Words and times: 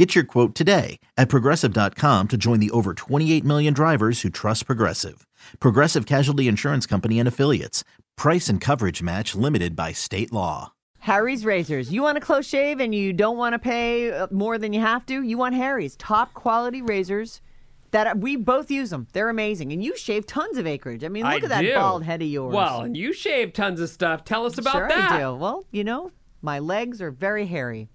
Get 0.00 0.14
your 0.14 0.24
quote 0.24 0.54
today 0.54 0.98
at 1.18 1.28
progressive.com 1.28 2.28
to 2.28 2.38
join 2.38 2.58
the 2.58 2.70
over 2.70 2.94
28 2.94 3.44
million 3.44 3.74
drivers 3.74 4.22
who 4.22 4.30
trust 4.30 4.64
Progressive. 4.64 5.26
Progressive 5.58 6.06
Casualty 6.06 6.48
Insurance 6.48 6.86
Company 6.86 7.18
and 7.18 7.28
Affiliates. 7.28 7.84
Price 8.16 8.48
and 8.48 8.62
coverage 8.62 9.02
match 9.02 9.34
limited 9.34 9.76
by 9.76 9.92
state 9.92 10.32
law. 10.32 10.72
Harry's 11.00 11.44
Razors. 11.44 11.92
You 11.92 12.00
want 12.00 12.16
a 12.16 12.20
close 12.22 12.46
shave 12.46 12.80
and 12.80 12.94
you 12.94 13.12
don't 13.12 13.36
want 13.36 13.52
to 13.52 13.58
pay 13.58 14.10
uh, 14.10 14.28
more 14.30 14.56
than 14.56 14.72
you 14.72 14.80
have 14.80 15.04
to? 15.04 15.22
You 15.22 15.36
want 15.36 15.54
Harry's 15.54 15.96
top 15.96 16.32
quality 16.32 16.80
razors 16.80 17.42
that 17.90 18.16
we 18.20 18.36
both 18.36 18.70
use 18.70 18.88
them. 18.88 19.06
They're 19.12 19.28
amazing. 19.28 19.70
And 19.70 19.84
you 19.84 19.98
shave 19.98 20.24
tons 20.26 20.56
of 20.56 20.66
acreage. 20.66 21.04
I 21.04 21.08
mean, 21.08 21.24
look 21.24 21.42
I 21.42 21.44
at 21.44 21.48
that 21.50 21.60
do. 21.60 21.74
bald 21.74 22.04
head 22.04 22.22
of 22.22 22.28
yours. 22.28 22.54
Well, 22.54 22.80
and 22.80 22.96
you 22.96 23.12
shave 23.12 23.52
tons 23.52 23.82
of 23.82 23.90
stuff. 23.90 24.24
Tell 24.24 24.46
us 24.46 24.56
about 24.56 24.72
sure 24.72 24.88
that. 24.88 25.10
I 25.10 25.18
do. 25.18 25.34
Well, 25.34 25.66
you 25.70 25.84
know, 25.84 26.10
my 26.40 26.58
legs 26.58 27.02
are 27.02 27.10
very 27.10 27.44
hairy. 27.44 27.90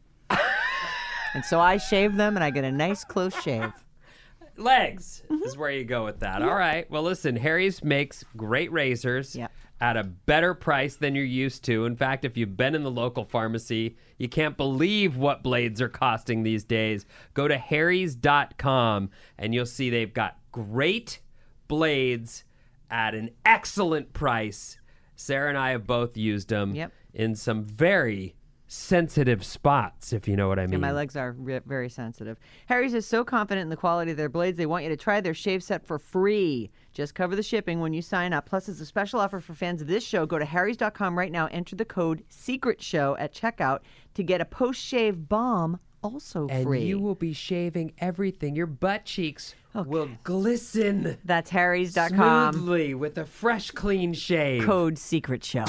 And 1.36 1.46
so 1.46 1.60
I 1.60 1.78
shave 1.78 2.16
them 2.16 2.36
and 2.36 2.44
I 2.44 2.50
get 2.50 2.64
a 2.64 2.72
nice 2.72 3.04
close 3.04 3.40
shave. 3.44 3.72
Legs 4.58 5.22
Mm-hmm. 5.30 5.44
is 5.44 5.58
where 5.58 5.70
you 5.72 5.84
go 5.84 6.06
with 6.06 6.20
that. 6.22 6.42
All 6.42 6.56
right. 6.56 6.90
Well, 6.90 7.04
listen, 7.04 7.36
Harry's 7.36 7.84
makes 7.84 8.24
great 8.38 8.72
razors 8.72 9.36
Yep. 9.36 9.52
at 9.82 9.98
a 9.98 10.04
better 10.04 10.54
price 10.54 10.96
than 10.96 11.14
you're 11.16 11.26
used 11.26 11.64
to. 11.66 11.86
In 11.86 11.96
fact, 11.96 12.24
if 12.26 12.38
you've 12.38 12.56
been 12.56 12.74
in 12.76 12.84
the 12.84 12.92
local 12.92 13.26
pharmacy, 13.26 13.98
you 14.18 14.30
can't 14.30 14.56
believe 14.56 15.18
what 15.18 15.44
blades 15.44 15.82
are 15.82 15.90
costing 15.90 16.44
these 16.44 16.64
days. 16.64 17.06
Go 17.34 17.48
to 17.50 17.58
harrys.com 17.58 19.10
and 19.38 19.54
you'll 19.54 19.66
see 19.66 19.90
they've 19.90 20.14
got 20.14 20.38
great 20.52 21.20
blades 21.68 22.44
at 22.90 23.14
an 23.16 23.32
excellent 23.46 24.14
price. 24.14 24.78
Sarah 25.16 25.50
and 25.50 25.58
I 25.58 25.72
have 25.72 25.86
both 25.88 26.16
used 26.16 26.50
them 26.50 26.76
Yep. 26.76 26.92
in 27.14 27.36
some 27.36 27.64
very 27.64 28.36
sensitive 28.68 29.44
spots, 29.46 30.12
if 30.14 30.28
you 30.28 30.36
know 30.36 30.48
what 30.48 30.58
I 30.60 30.66
mean. 30.66 30.76
And 30.76 30.82
my 30.82 30.92
legs 30.92 31.16
are 31.16 31.34
re- 31.34 31.60
very 31.66 31.90
sensitive. 31.90 32.38
Harry's 32.66 32.94
is 32.94 33.06
so 33.06 33.24
confident 33.24 33.64
in 33.64 33.70
the 33.70 33.76
quality 33.78 34.12
of 34.12 34.18
their 34.18 34.30
blades, 34.30 34.58
they 34.58 34.66
want 34.66 34.84
you 34.84 34.90
to 34.90 34.98
try 34.98 35.22
their 35.22 35.34
shave 35.34 35.64
set 35.64 35.86
for 35.86 36.00
free. 36.00 36.72
Just 36.94 37.14
cover 37.14 37.36
the 37.36 37.44
shipping 37.44 37.80
when 37.80 37.94
you 37.94 38.02
sign 38.02 38.34
up. 38.34 38.46
Plus, 38.46 38.68
it's 38.70 38.80
a 38.82 38.86
special 38.86 39.20
offer 39.20 39.40
for 39.40 39.54
fans 39.54 39.82
of 39.82 39.88
this 39.88 40.04
show. 40.04 40.26
Go 40.26 40.40
to 40.40 40.46
harrys.com 40.46 41.18
right 41.18 41.32
now, 41.32 41.48
enter 41.48 41.76
the 41.76 41.86
code 41.86 42.24
Secret 42.30 42.82
Show 42.82 43.16
at 43.20 43.34
checkout 43.34 43.80
to 44.16 44.24
get 44.24 44.42
a 44.42 44.46
post 44.46 44.82
shave 44.82 45.28
balm 45.30 45.80
also 46.02 46.48
and 46.48 46.64
free. 46.66 46.84
you 46.84 47.00
will 47.00 47.16
be 47.16 47.34
shaving 47.34 47.92
everything. 48.00 48.56
Your 48.56 48.68
butt 48.68 49.06
cheeks 49.06 49.56
will 49.74 50.10
glisten 50.24 51.18
That's 51.26 51.50
harrys.com. 51.50 52.54
smoothly 52.54 52.94
with 52.94 53.18
a 53.18 53.26
fresh, 53.26 53.72
clean 53.72 54.14
shave. 54.14 54.64
Code 54.64 54.98
Secret 54.98 55.44
Show. 55.44 55.66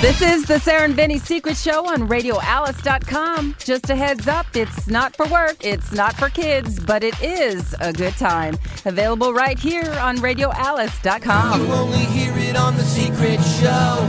This 0.00 0.20
is 0.20 0.44
the 0.44 0.60
Sarah 0.60 0.84
and 0.84 0.94
Vinny 0.94 1.18
Secret 1.18 1.56
Show 1.56 1.86
on 1.86 2.06
RadioAlice.com. 2.06 3.56
Just 3.58 3.88
a 3.90 3.96
heads 3.96 4.28
up, 4.28 4.46
it's 4.54 4.86
not 4.88 5.16
for 5.16 5.26
work, 5.28 5.64
it's 5.64 5.90
not 5.90 6.14
for 6.14 6.28
kids, 6.28 6.78
but 6.78 7.02
it 7.02 7.20
is 7.22 7.74
a 7.80 7.92
good 7.92 8.12
time. 8.14 8.56
Available 8.84 9.32
right 9.32 9.58
here 9.58 9.90
on 10.00 10.18
RadioAlice.com. 10.18 11.60
You 11.60 11.72
only 11.72 12.04
hear 12.04 12.32
it 12.36 12.56
on 12.56 12.76
the 12.76 12.82
secret 12.84 13.40
show. 13.40 14.06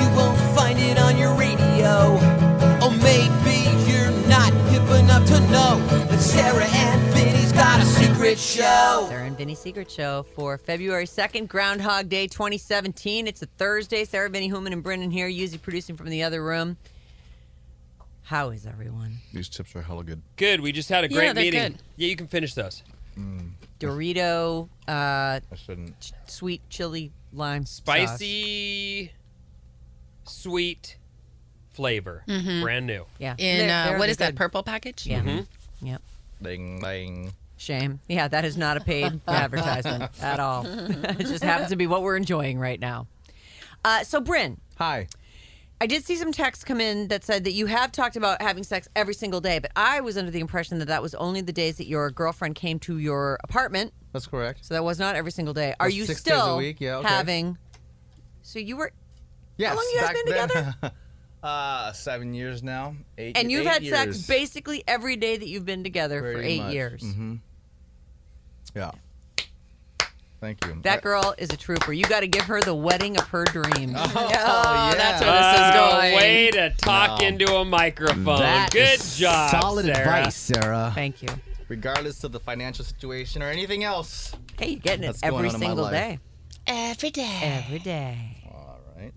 You 0.00 0.16
won't 0.16 0.38
find 0.56 0.78
it 0.78 0.96
on 0.98 1.18
your 1.18 1.34
radio. 1.34 2.14
Or 2.80 2.90
maybe 2.90 3.66
you're 3.90 4.12
not 4.28 4.52
hip 4.70 4.88
enough 4.98 5.26
to 5.26 5.40
know 5.50 5.84
that 6.06 6.20
Sarah 6.20 6.64
secret 8.36 8.62
show. 8.62 9.06
Sarah 9.08 9.26
and 9.26 9.36
Vinny 9.36 9.54
Secret 9.54 9.90
Show 9.90 10.24
for 10.34 10.56
February 10.58 11.06
2nd, 11.06 11.48
Groundhog 11.48 12.08
Day 12.08 12.26
2017. 12.26 13.26
It's 13.26 13.42
a 13.42 13.46
Thursday. 13.46 14.04
Sarah, 14.04 14.28
Vinny, 14.28 14.46
Human, 14.46 14.72
and 14.72 14.82
Brendan 14.82 15.10
here, 15.10 15.26
usually 15.26 15.58
producing 15.58 15.96
from 15.96 16.08
the 16.10 16.22
other 16.22 16.42
room. 16.42 16.76
How 18.22 18.50
is 18.50 18.66
everyone? 18.66 19.18
These 19.32 19.48
chips 19.48 19.74
are 19.74 19.82
hella 19.82 20.04
good. 20.04 20.22
Good. 20.36 20.60
We 20.60 20.70
just 20.72 20.88
had 20.88 21.04
a 21.04 21.08
Yeah, 21.08 21.16
great 21.16 21.34
they're 21.34 21.44
meeting. 21.44 21.60
good. 21.72 21.82
Yeah, 21.96 22.08
you 22.08 22.16
can 22.16 22.28
finish 22.28 22.54
those. 22.54 22.82
Dorito, 23.80 24.68
uh, 24.86 24.90
I 24.92 25.40
shouldn't. 25.66 25.98
ch- 26.00 26.12
sweet 26.26 26.62
chili 26.70 27.10
lime 27.32 27.66
sauce. 27.66 27.76
Spicy, 27.78 29.12
sweet 30.24 30.96
flavor. 31.70 32.22
Brand 32.26 32.86
new. 32.86 33.04
Yeah. 33.18 33.34
In 33.38 33.66
They're- 33.66 33.70
uh, 33.76 33.84
they're- 33.90 33.98
what 33.98 34.06
they're 34.06 34.14
that 34.14 34.36
purple 34.36 34.62
package? 34.62 35.06
Yeah. 35.06 35.42
Yep. 35.82 36.02
Ding, 36.42 36.80
ding. 36.80 37.32
Shame. 37.60 38.00
Yeah, 38.08 38.26
that 38.26 38.46
is 38.46 38.56
not 38.56 38.78
a 38.78 38.80
paid 38.80 39.20
advertisement 39.28 40.10
at 40.22 40.40
all. 40.40 40.64
it 40.66 41.26
just 41.26 41.44
happens 41.44 41.68
to 41.68 41.76
be 41.76 41.86
what 41.86 42.00
we're 42.02 42.16
enjoying 42.16 42.58
right 42.58 42.80
now. 42.80 43.06
Uh, 43.84 44.02
so, 44.02 44.18
Bryn, 44.18 44.58
Hi. 44.78 45.08
I 45.78 45.86
did 45.86 46.02
see 46.06 46.16
some 46.16 46.32
texts 46.32 46.64
come 46.64 46.80
in 46.80 47.08
that 47.08 47.22
said 47.22 47.44
that 47.44 47.52
you 47.52 47.66
have 47.66 47.92
talked 47.92 48.16
about 48.16 48.40
having 48.40 48.62
sex 48.64 48.88
every 48.96 49.12
single 49.12 49.42
day, 49.42 49.58
but 49.58 49.72
I 49.76 50.00
was 50.00 50.16
under 50.16 50.30
the 50.30 50.40
impression 50.40 50.78
that 50.78 50.88
that 50.88 51.02
was 51.02 51.14
only 51.14 51.42
the 51.42 51.52
days 51.52 51.76
that 51.76 51.86
your 51.86 52.10
girlfriend 52.10 52.54
came 52.54 52.78
to 52.80 52.96
your 52.98 53.38
apartment. 53.44 53.92
That's 54.14 54.26
correct. 54.26 54.64
So 54.64 54.72
that 54.72 54.82
was 54.84 54.98
not 54.98 55.14
every 55.14 55.30
single 55.30 55.52
day. 55.52 55.74
Are 55.78 55.86
That's 55.88 55.94
you 55.96 56.06
six 56.06 56.22
days 56.22 56.34
a 56.34 56.40
still 56.40 56.56
week? 56.56 56.80
Yeah, 56.80 56.96
okay. 56.96 57.08
having? 57.08 57.58
So 58.42 58.58
you 58.58 58.76
were, 58.78 58.90
Yes. 59.58 59.70
How 59.70 59.76
long 59.76 59.86
you 59.92 60.00
guys 60.00 60.12
been 60.24 60.34
then- 60.34 60.48
together? 60.48 60.92
uh, 61.42 61.92
seven 61.92 62.32
years 62.32 62.62
now. 62.62 62.94
Eight. 63.18 63.36
and 63.36 63.50
you've 63.52 63.66
eight 63.66 63.68
had 63.68 63.82
years. 63.82 63.96
sex 63.96 64.26
basically 64.26 64.82
every 64.88 65.16
day 65.16 65.36
that 65.36 65.46
you've 65.46 65.66
been 65.66 65.84
together 65.84 66.20
for 66.20 66.40
eight 66.42 66.62
much. 66.62 66.72
years. 66.72 67.02
Mm-hmm. 67.02 67.34
Yeah. 68.74 68.90
Thank 70.40 70.64
you. 70.64 70.80
That 70.84 71.02
girl 71.02 71.34
is 71.36 71.50
a 71.50 71.56
trooper. 71.56 71.92
You 71.92 72.04
got 72.04 72.20
to 72.20 72.26
give 72.26 72.44
her 72.44 72.62
the 72.62 72.74
wedding 72.74 73.18
of 73.18 73.28
her 73.28 73.44
dreams. 73.44 73.92
Oh, 73.94 74.12
oh, 74.16 74.28
yeah. 74.30 74.94
that's 74.94 75.20
where 75.20 75.32
this 75.32 75.54
is 75.54 75.76
Oh, 75.76 76.00
going. 76.00 76.16
way 76.16 76.50
to 76.52 76.70
talk 76.78 77.20
No. 77.20 77.26
into 77.26 77.54
a 77.56 77.64
microphone. 77.64 78.38
That 78.38 78.70
Good 78.72 79.00
is 79.00 79.18
job, 79.18 79.50
Solid 79.50 79.84
Sarah. 79.84 79.98
advice, 79.98 80.36
Sarah. 80.36 80.92
Thank 80.94 81.22
you. 81.22 81.28
Regardless 81.68 82.24
of 82.24 82.32
the 82.32 82.40
financial 82.40 82.86
situation 82.86 83.42
or 83.42 83.46
anything 83.50 83.84
else. 83.84 84.32
Hey, 84.58 84.70
you're 84.70 84.80
getting 84.80 85.04
it 85.04 85.16
every 85.22 85.38
on 85.40 85.44
in 85.46 85.52
my 85.52 85.58
single 85.58 85.90
day. 85.90 86.18
Every 86.66 87.10
day. 87.10 87.40
Every 87.42 87.78
day. 87.78 88.48
All 88.50 88.78
right. 88.96 89.12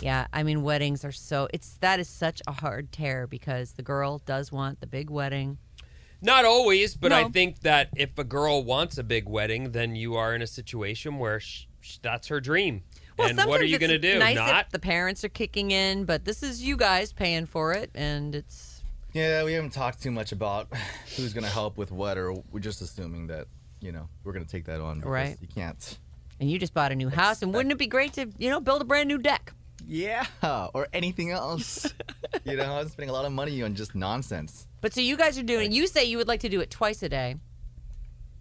Yeah, 0.00 0.26
I 0.32 0.42
mean 0.44 0.62
weddings 0.62 1.04
are 1.04 1.12
so 1.12 1.48
it's 1.52 1.76
that 1.80 1.98
is 2.00 2.08
such 2.08 2.40
a 2.46 2.52
hard 2.52 2.92
tear 2.92 3.26
because 3.26 3.72
the 3.72 3.82
girl 3.82 4.18
does 4.24 4.50
want 4.52 4.80
the 4.80 4.86
big 4.86 5.10
wedding. 5.10 5.58
Not 6.22 6.44
always, 6.44 6.94
but 6.94 7.12
I 7.12 7.28
think 7.28 7.60
that 7.60 7.88
if 7.96 8.18
a 8.18 8.24
girl 8.24 8.62
wants 8.62 8.98
a 8.98 9.02
big 9.02 9.28
wedding, 9.28 9.72
then 9.72 9.94
you 9.96 10.16
are 10.16 10.34
in 10.34 10.42
a 10.42 10.46
situation 10.46 11.18
where 11.18 11.40
sh- 11.40 11.66
sh- 11.80 11.98
that's 12.02 12.28
her 12.28 12.40
dream. 12.40 12.82
Well, 13.18 13.28
and 13.28 13.38
what 13.48 13.60
are 13.60 13.64
you 13.64 13.78
going 13.78 13.90
to 13.90 13.98
do? 13.98 14.18
Nice 14.18 14.36
Not? 14.36 14.66
if 14.66 14.72
the 14.72 14.78
parents 14.78 15.24
are 15.24 15.28
kicking 15.28 15.70
in, 15.70 16.04
but 16.04 16.24
this 16.24 16.42
is 16.42 16.62
you 16.62 16.76
guys 16.76 17.12
paying 17.12 17.46
for 17.46 17.72
it, 17.72 17.90
and 17.94 18.34
it's 18.34 18.82
Yeah, 19.12 19.44
we 19.44 19.52
haven't 19.54 19.70
talked 19.70 20.02
too 20.02 20.10
much 20.10 20.32
about 20.32 20.68
who's 21.16 21.32
going 21.32 21.44
to 21.44 21.50
help 21.50 21.76
with 21.76 21.90
what, 21.90 22.16
or 22.18 22.32
we're 22.50 22.60
just 22.60 22.80
assuming 22.82 23.26
that, 23.28 23.46
you 23.80 23.92
know, 23.92 24.08
we're 24.24 24.32
going 24.32 24.44
to 24.44 24.50
take 24.50 24.64
that 24.66 24.80
on. 24.80 24.98
because 24.98 25.10
Right. 25.10 25.36
You 25.40 25.48
can't. 25.48 25.98
and 26.38 26.50
you 26.50 26.58
just 26.58 26.72
bought 26.74 26.92
a 26.92 26.94
new 26.94 27.08
house, 27.10 27.42
and 27.42 27.52
wouldn't 27.54 27.72
it 27.72 27.78
be 27.78 27.86
great 27.86 28.12
to 28.14 28.30
you 28.38 28.48
know 28.50 28.60
build 28.60 28.80
a 28.82 28.84
brand 28.84 29.08
new 29.08 29.18
deck? 29.18 29.52
Yeah, 29.86 30.26
or 30.74 30.88
anything 30.92 31.30
else. 31.30 31.92
you 32.44 32.56
know, 32.56 32.74
I'm 32.76 32.88
spending 32.88 33.10
a 33.10 33.12
lot 33.12 33.24
of 33.24 33.32
money 33.32 33.62
on 33.62 33.74
just 33.74 33.94
nonsense. 33.94 34.66
But 34.80 34.94
so 34.94 35.00
you 35.00 35.16
guys 35.16 35.38
are 35.38 35.42
doing. 35.42 35.72
You 35.72 35.86
say 35.86 36.04
you 36.04 36.16
would 36.18 36.28
like 36.28 36.40
to 36.40 36.48
do 36.48 36.60
it 36.60 36.70
twice 36.70 37.02
a 37.02 37.08
day. 37.08 37.36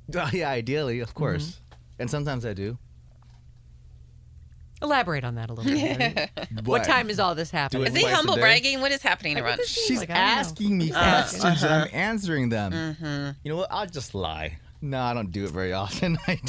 Well, 0.07 0.29
yeah, 0.31 0.49
ideally, 0.49 0.99
of 1.01 1.13
course. 1.13 1.47
Mm-hmm. 1.47 1.73
And 2.01 2.09
sometimes 2.09 2.45
I 2.45 2.53
do. 2.53 2.77
Elaborate 4.81 5.25
on 5.25 5.35
that 5.35 5.49
a 5.49 5.53
little 5.53 5.71
bit. 5.71 6.29
What 6.63 6.85
time 6.85 7.09
is 7.09 7.19
all 7.19 7.35
this 7.35 7.51
happening? 7.51 7.85
Is 7.87 7.93
he 7.93 8.01
twice 8.01 8.13
a 8.13 8.15
humble 8.15 8.35
day? 8.35 8.41
bragging? 8.41 8.79
What 8.81 8.93
is 8.93 9.01
happening 9.01 9.35
I 9.37 9.41
around? 9.41 9.59
She's 9.65 9.99
Like, 9.99 10.09
I 10.09 10.13
don't 10.13 10.23
know. 10.25 10.31
asking 10.39 10.77
me 10.77 10.91
Uh-huh. 10.93 11.21
questions 11.27 11.63
and 11.63 11.73
I'm 11.73 11.89
answering 11.91 12.47
them. 12.49 13.35
You 13.43 13.51
know 13.51 13.57
what? 13.57 13.67
I'll 13.71 13.85
just 13.85 14.15
lie. 14.15 14.57
No, 14.81 15.01
I 15.01 15.13
don't 15.13 15.31
do 15.33 15.43
it 15.43 15.51
very 15.51 15.73
often. 15.73 16.17
I 16.27 16.39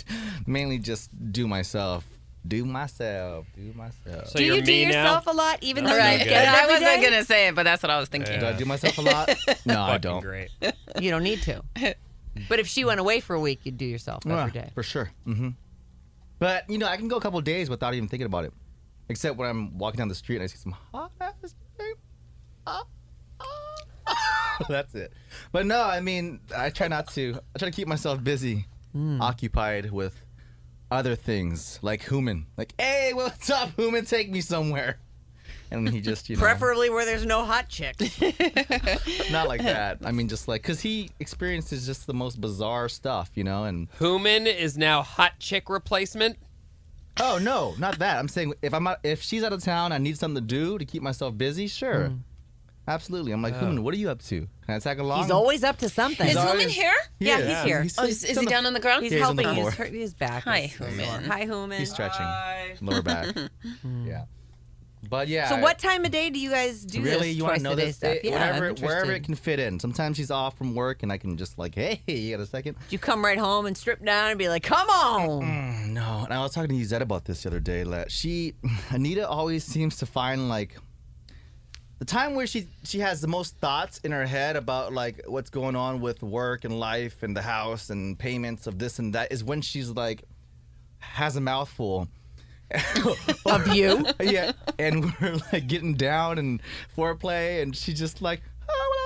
mainly 0.46 0.78
just 0.78 1.10
do 1.32 1.48
myself. 1.48 2.06
Do 2.46 2.64
myself. 2.64 3.46
Do 3.54 3.72
myself. 3.74 4.28
So 4.28 4.38
do 4.38 4.44
you're 4.44 4.60
do 4.62 4.72
yourself 4.72 5.26
now? 5.26 5.32
a 5.32 5.34
lot, 5.34 5.58
even 5.62 5.84
That's 5.84 5.96
though 5.96 6.02
not 6.02 6.12
you 6.12 6.18
get 6.24 6.44
it 6.44 6.48
I 6.48 6.66
wasn't 6.66 6.84
day? 6.84 7.02
gonna 7.02 7.24
say 7.24 7.48
it, 7.48 7.54
but 7.54 7.64
that's 7.64 7.82
what 7.82 7.90
I 7.90 7.98
was 8.00 8.08
thinking. 8.08 8.40
do 8.40 8.46
I 8.46 8.52
do 8.54 8.64
myself 8.64 8.96
a 8.98 9.02
lot? 9.02 9.30
No, 9.66 9.82
I 9.82 9.98
don't. 9.98 10.22
Great. 10.22 10.48
You 10.98 11.10
don't 11.10 11.22
need 11.22 11.42
to. 11.42 11.62
But 12.48 12.58
if 12.60 12.66
she 12.66 12.84
went 12.84 13.00
away 13.00 13.20
for 13.20 13.34
a 13.34 13.40
week, 13.40 13.60
you'd 13.64 13.76
do 13.76 13.84
yourself 13.84 14.22
Yeah, 14.26 14.38
every 14.40 14.52
day. 14.52 14.70
For 14.74 14.82
sure. 14.82 15.10
hmm 15.24 15.50
But, 16.38 16.68
you 16.70 16.78
know, 16.78 16.86
I 16.86 16.96
can 16.96 17.08
go 17.08 17.16
a 17.16 17.20
couple 17.20 17.40
days 17.42 17.68
without 17.68 17.92
even 17.94 18.08
thinking 18.08 18.26
about 18.26 18.44
it. 18.44 18.52
Except 19.10 19.36
when 19.36 19.50
I'm 19.50 19.76
walking 19.76 19.98
down 19.98 20.08
the 20.08 20.14
street 20.14 20.36
and 20.36 20.44
I 20.44 20.46
see 20.46 20.56
some 20.56 20.74
hot 20.92 21.10
ass 21.20 21.54
babe. 21.76 21.96
That's 24.68 24.94
it. 24.94 25.12
But 25.52 25.66
no, 25.66 25.82
I 25.82 26.00
mean, 26.00 26.40
I 26.56 26.70
try 26.70 26.88
not 26.88 27.08
to. 27.14 27.38
I 27.54 27.58
try 27.58 27.68
to 27.70 27.74
keep 27.74 27.88
myself 27.88 28.22
busy, 28.22 28.66
Hmm. 28.92 29.20
occupied 29.20 29.90
with 29.90 30.14
other 30.90 31.14
things 31.16 31.78
like 31.82 32.04
Human. 32.08 32.46
Like, 32.56 32.74
hey, 32.78 33.12
what's 33.14 33.50
up, 33.50 33.70
Human? 33.76 34.04
Take 34.04 34.30
me 34.30 34.40
somewhere. 34.40 34.98
And 35.72 35.88
he 35.88 36.00
just, 36.00 36.28
you 36.28 36.34
know, 36.34 36.42
Preferably 36.42 36.90
where 36.90 37.04
there's 37.04 37.24
no 37.24 37.44
hot 37.44 37.68
chicks. 37.68 38.20
not 39.30 39.46
like 39.46 39.62
that. 39.62 39.98
I 40.04 40.10
mean, 40.10 40.26
just 40.26 40.48
like, 40.48 40.62
because 40.62 40.80
he 40.80 41.10
experiences 41.20 41.86
just 41.86 42.08
the 42.08 42.14
most 42.14 42.40
bizarre 42.40 42.88
stuff, 42.88 43.30
you 43.34 43.44
know? 43.44 43.64
And 43.64 43.86
Human 44.00 44.48
is 44.48 44.76
now 44.76 45.02
hot 45.02 45.38
chick 45.38 45.70
replacement. 45.70 46.38
oh 47.20 47.38
no, 47.40 47.74
not 47.78 48.00
that. 48.00 48.18
I'm 48.18 48.26
saying 48.26 48.54
if 48.62 48.74
I'm 48.74 48.86
out, 48.88 48.98
if 49.04 49.22
she's 49.22 49.44
out 49.44 49.52
of 49.52 49.62
town, 49.62 49.92
I 49.92 49.98
need 49.98 50.18
something 50.18 50.42
to 50.42 50.46
do 50.46 50.76
to 50.76 50.84
keep 50.84 51.02
myself 51.02 51.38
busy. 51.38 51.68
Sure, 51.68 52.08
hmm. 52.08 52.16
Absolutely. 52.88 53.32
I'm 53.32 53.42
like, 53.42 53.58
Human, 53.58 53.82
what 53.82 53.94
are 53.94 53.98
you 53.98 54.10
up 54.10 54.22
to? 54.24 54.40
Can 54.66 54.74
I 54.74 54.78
tag 54.78 54.98
along? 54.98 55.22
He's 55.22 55.30
always 55.30 55.64
up 55.64 55.78
to 55.78 55.88
something. 55.88 56.28
Is 56.28 56.36
always- 56.36 56.52
Human 56.52 56.68
here? 56.68 56.92
Yeah, 57.18 57.38
Yeah, 57.38 57.46
he's 57.56 57.64
here. 57.64 57.82
he's- 57.82 57.96
Oh, 57.98 58.04
is, 58.04 58.24
is 58.24 58.38
he 58.38 58.44
the- 58.44 58.50
down 58.50 58.66
on 58.66 58.72
the 58.72 58.80
ground? 58.80 59.02
He's 59.04 59.12
He's 59.12 59.22
on 59.22 59.36
the 59.36 59.42
helping. 59.42 59.64
He's, 59.64 59.74
floor. 59.74 59.86
hurt- 59.86 59.94
his 59.94 60.14
back. 60.14 60.44
Hi, 60.44 60.58
is 60.60 60.74
sore. 60.74 60.88
Human. 60.88 61.24
Hi, 61.24 61.40
Human. 61.44 61.78
He's 61.78 61.90
stretching 61.92 62.26
lower 62.80 63.02
back. 63.02 63.34
yeah, 64.04 64.24
but 65.08 65.28
yeah. 65.28 65.48
So 65.48 65.58
what 65.60 65.78
time 65.78 66.04
of 66.04 66.10
day 66.10 66.30
do 66.30 66.38
you 66.38 66.50
guys 66.50 66.84
do 66.84 67.02
this? 67.02 67.12
Really, 67.14 67.28
this 67.28 67.36
you 67.36 67.42
want 67.44 67.52
twice 67.54 67.58
to 67.60 67.64
know 67.64 67.72
a 67.72 67.76
day 67.76 67.84
this? 67.86 67.96
stuff? 67.96 68.14
It- 68.16 68.24
yeah, 68.24 68.30
wherever, 68.32 68.66
I'm 68.66 68.74
it- 68.76 68.80
wherever 68.80 69.00
interested. 69.02 69.16
it 69.22 69.24
can 69.24 69.34
fit 69.34 69.58
in. 69.60 69.80
Sometimes 69.80 70.16
she's 70.16 70.30
off 70.30 70.56
from 70.56 70.74
work, 70.74 71.02
and 71.02 71.10
I 71.12 71.18
can 71.18 71.36
just 71.36 71.58
like, 71.58 71.74
hey, 71.74 72.00
you 72.06 72.36
got 72.36 72.42
a 72.42 72.46
second? 72.46 72.74
Do 72.74 72.80
you 72.90 72.98
come 72.98 73.24
right 73.24 73.38
home 73.38 73.66
and 73.66 73.76
strip 73.76 74.04
down 74.04 74.30
and 74.30 74.38
be 74.38 74.48
like, 74.48 74.62
"Come 74.62 74.88
on"? 74.88 75.40
Mm, 75.42 75.86
no, 75.90 76.22
and 76.24 76.32
I 76.32 76.40
was 76.42 76.52
talking 76.52 76.68
to 76.70 76.74
Yuzette 76.76 77.02
about 77.02 77.24
this 77.24 77.42
the 77.42 77.48
other 77.50 77.60
day. 77.60 77.82
That 77.82 78.10
she, 78.12 78.54
Anita, 78.90 79.28
always 79.28 79.64
seems 79.64 79.96
to 79.98 80.06
find 80.06 80.48
like 80.48 80.76
the 82.00 82.04
time 82.04 82.34
where 82.34 82.46
she 82.46 82.66
she 82.82 82.98
has 82.98 83.20
the 83.20 83.28
most 83.28 83.56
thoughts 83.58 83.98
in 83.98 84.10
her 84.10 84.26
head 84.26 84.56
about 84.56 84.92
like 84.92 85.22
what's 85.26 85.50
going 85.50 85.76
on 85.76 86.00
with 86.00 86.22
work 86.22 86.64
and 86.64 86.80
life 86.80 87.22
and 87.22 87.36
the 87.36 87.42
house 87.42 87.90
and 87.90 88.18
payments 88.18 88.66
of 88.66 88.78
this 88.80 88.98
and 88.98 89.14
that 89.14 89.30
is 89.30 89.44
when 89.44 89.60
she's 89.60 89.90
like 89.90 90.24
has 90.98 91.36
a 91.36 91.40
mouthful 91.40 92.08
of 93.46 93.68
you? 93.74 94.04
yeah, 94.20 94.52
and 94.78 95.12
we're 95.20 95.38
like 95.52 95.66
getting 95.66 95.94
down 95.94 96.38
and 96.38 96.62
foreplay, 96.96 97.62
and 97.62 97.74
she's 97.74 97.98
just 97.98 98.22
like, 98.22 98.42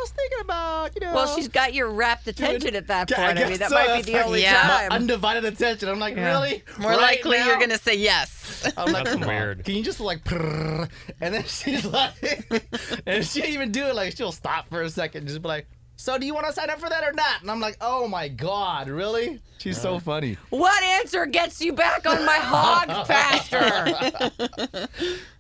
was 0.05 0.11
thinking 0.13 0.39
about, 0.43 0.95
you 0.95 1.01
know. 1.01 1.15
Well, 1.15 1.35
she's 1.35 1.49
got 1.49 1.75
your 1.75 1.91
rapt 1.91 2.27
attention 2.29 2.77
at 2.77 2.87
that 2.89 3.09
point. 3.09 3.21
I, 3.21 3.33
guess 3.35 3.49
mean, 3.51 3.59
that 3.59 3.71
so. 3.71 3.75
might 3.75 3.97
be 4.05 4.13
the 4.13 4.19
like 4.19 4.27
only 4.27 4.43
Yeah. 4.43 4.53
time. 4.63 4.89
my 4.91 4.97
undivided 4.97 5.45
attention. 5.45 5.89
I'm 5.89 5.99
like, 5.99 6.17
Yeah. 6.17 6.29
really? 6.33 6.63
More 6.79 6.91
Right 6.91 7.01
likely 7.01 7.39
now? 7.39 7.47
you're 7.47 7.57
going 7.57 7.71
to 7.71 7.79
say 7.79 7.95
yes. 7.97 8.71
I'm 8.77 8.93
like, 8.93 9.05
That's 9.05 9.27
weird. 9.27 9.65
Can 9.65 9.75
you 9.77 9.83
just 9.83 10.01
like, 10.01 10.21
and 10.31 10.89
then 11.35 11.45
she's 11.45 11.85
like, 11.87 12.15
and 13.07 13.25
she 13.25 13.41
didn't 13.41 13.55
even 13.55 13.73
do 13.73 13.85
it. 13.87 13.95
Like, 13.95 14.17
she'll 14.17 14.33
stop 14.33 14.69
for 14.69 14.83
a 14.83 14.91
second, 14.91 15.21
and 15.21 15.29
just 15.29 15.41
be 15.43 15.49
like, 15.49 15.67
so 15.97 16.19
do 16.19 16.27
you 16.27 16.35
want 16.35 16.47
to 16.47 16.53
sign 16.53 16.71
up 16.71 16.81
for 16.81 16.89
that 16.89 17.05
or 17.05 17.13
not? 17.13 17.41
And 17.41 17.51
I'm 17.51 17.61
like, 17.61 17.77
oh 17.81 18.09
my 18.09 18.27
god, 18.29 18.89
really? 18.89 19.41
She's 19.59 19.81
so 19.81 19.99
funny. 20.01 20.37
what 20.51 20.83
answer 20.83 21.25
gets 21.25 21.61
you 21.61 21.73
back 21.73 22.05
on 22.07 22.27
my 22.27 22.37
hog 22.37 23.07
faster? 23.07 24.81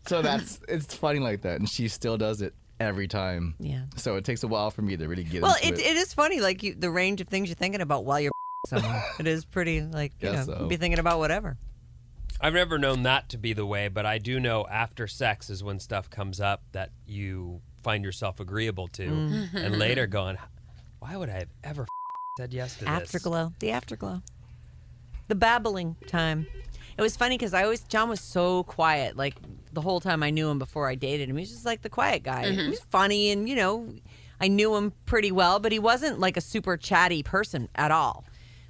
So 0.07 0.23
that's 0.23 0.61
it's 0.69 0.95
funny 0.95 1.19
like 1.19 1.43
that, 1.43 1.59
and 1.59 1.69
she 1.69 1.89
still 1.89 2.17
does 2.17 2.41
it 2.41 2.55
every 2.81 3.09
time. 3.09 3.55
Yeah. 3.59 3.83
So 3.97 4.17
it 4.17 4.25
takes 4.25 4.43
a 4.43 4.49
while 4.49 4.71
for 4.71 4.83
me 4.83 4.97
to 4.97 5.07
really 5.09 5.25
get 5.25 5.37
it. 5.37 5.43
Well, 5.43 5.57
into 5.63 5.81
it, 5.81 5.87
it 5.87 5.97
is 5.97 6.13
funny, 6.15 6.41
like 6.41 6.63
you, 6.63 6.75
the 6.75 6.91
range 6.91 7.21
of 7.21 7.29
things 7.29 7.49
you're 7.49 7.55
thinking 7.57 7.81
about 7.81 8.05
while 8.05 8.21
you're 8.21 8.33
someone. 8.69 9.01
It 9.19 9.27
is 9.27 9.45
pretty, 9.45 9.83
like 9.83 10.13
you 10.21 10.33
know, 10.33 10.45
so. 10.45 10.67
be 10.69 10.77
thinking 10.77 10.99
about 10.99 11.19
whatever. 11.19 11.57
I've 12.41 12.55
never 12.55 12.79
known 12.79 13.05
that 13.05 13.29
to 13.31 13.39
be 13.39 13.53
the 13.53 13.65
way, 13.65 13.89
but 13.89 14.05
I 14.07 14.19
do 14.19 14.41
know 14.41 14.67
after 14.67 15.07
sex 15.07 15.49
is 15.51 15.63
when 15.63 15.79
stuff 15.79 16.11
comes 16.11 16.41
up 16.41 16.63
that 16.73 16.91
you 17.07 17.61
find 17.83 18.05
yourself 18.05 18.41
agreeable 18.41 18.89
to, 18.89 19.07
Mm. 19.09 19.55
and 19.55 19.79
later 19.79 20.07
going, 20.07 20.37
why 20.99 21.17
would 21.17 21.29
I 21.31 21.35
have 21.41 21.49
ever 21.63 21.87
said 22.39 22.53
yes 22.53 22.75
to 22.79 22.81
this? 22.81 22.89
Afterglow, 22.89 23.53
the 23.61 23.71
afterglow, 23.71 24.23
the 25.29 25.35
babbling 25.35 25.97
time. 26.07 26.47
It 26.99 27.03
was 27.03 27.17
funny 27.17 27.37
because 27.39 27.55
I 27.55 27.63
always 27.65 27.83
John 27.85 28.09
was 28.09 28.21
so 28.21 28.63
quiet, 28.65 29.17
like 29.17 29.37
the 29.75 29.81
whole 29.81 30.01
time 30.01 30.23
I 30.23 30.31
knew 30.31 30.49
him 30.49 30.59
before 30.59 30.89
I 30.89 30.95
dated 30.95 31.29
him. 31.29 31.37
He 31.37 31.43
was 31.43 31.51
just 31.51 31.65
like 31.67 31.83
the 31.83 31.91
quiet 31.91 32.23
guy. 32.23 32.45
Mm-hmm. 32.45 32.61
He 32.61 32.71
was 32.71 32.81
funny, 32.81 33.31
and 33.31 33.49
you 33.49 33.57
know, 33.57 33.93
I 34.41 34.49
knew 34.49 34.75
him 34.77 34.93
pretty 35.07 35.33
well, 35.33 35.59
but 35.59 35.73
he 35.73 35.79
wasn't 35.79 36.19
like 36.21 36.37
a 36.37 36.41
super 36.41 36.77
chatty 36.77 37.23
person 37.23 37.69
at 37.75 37.91
all. 37.91 38.25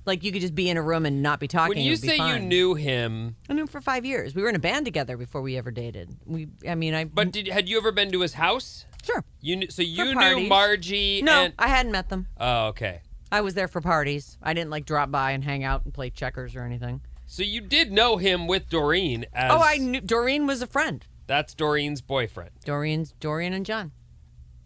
Like 0.07 0.23
you 0.23 0.33
could 0.33 0.43
just 0.43 0.55
be 0.55 0.69
in 0.69 0.77
a 0.77 0.83
room 0.83 1.07
and 1.07 1.23
not 1.23 1.41
be 1.41 1.49
talking. 1.49 1.77
When 1.77 1.85
you 1.85 1.97
say 1.97 2.17
you 2.17 2.39
knew 2.39 2.75
him, 2.75 3.37
I 3.49 3.55
knew 3.55 3.63
him 3.63 3.69
for 3.69 3.81
five 3.81 4.05
years. 4.05 4.35
We 4.35 4.43
were 4.43 4.51
in 4.51 4.57
a 4.57 4.61
band 4.61 4.85
together 4.85 5.17
before 5.17 5.41
we 5.41 5.57
ever 5.57 5.71
dated. 5.71 6.15
We, 6.27 6.49
I 6.69 6.75
mean, 6.75 6.95
I. 6.95 7.05
but 7.05 7.33
did 7.33 7.49
had 7.49 7.69
you 7.69 7.79
ever 7.79 7.93
been 7.93 8.11
to 8.13 8.21
his 8.21 8.35
house? 8.35 8.85
sure. 9.03 9.25
You 9.41 9.57
knew, 9.57 9.71
so 9.71 9.83
you 9.83 10.15
knew. 10.15 10.49
Margie. 10.49 11.23
No, 11.23 11.45
and, 11.45 11.55
I 11.59 11.69
hadn't 11.69 11.93
met 11.93 12.09
them. 12.09 12.27
oh, 12.39 12.67
okay. 12.69 13.01
I 13.31 13.41
was 13.41 13.55
there 13.55 13.69
for 13.69 13.81
parties. 13.81 14.39
I 14.43 14.55
didn't 14.55 14.71
like 14.71 14.85
drop 14.85 15.11
by 15.11 15.33
and 15.33 15.43
hang 15.43 15.65
out 15.65 15.85
and 15.85 15.93
play 15.93 16.11
checkers 16.11 16.55
or 16.55 16.63
anything. 16.63 17.01
So 17.35 17.43
you 17.43 17.61
did 17.63 17.91
know 17.91 18.17
him 18.17 18.47
with 18.47 18.69
Doreen 18.69 19.27
as 19.33 19.51
Oh, 19.51 19.61
I 19.61 19.77
knew 19.79 20.01
Doreen 20.01 20.47
was 20.47 20.63
a 20.63 20.69
friend. 20.69 21.05
that's 21.27 21.53
Doreen's 21.53 22.01
boyfriend. 22.01 22.51
Doreen's 22.65 23.11
Dorian 23.19 23.53
and 23.53 23.67
John. 23.67 23.91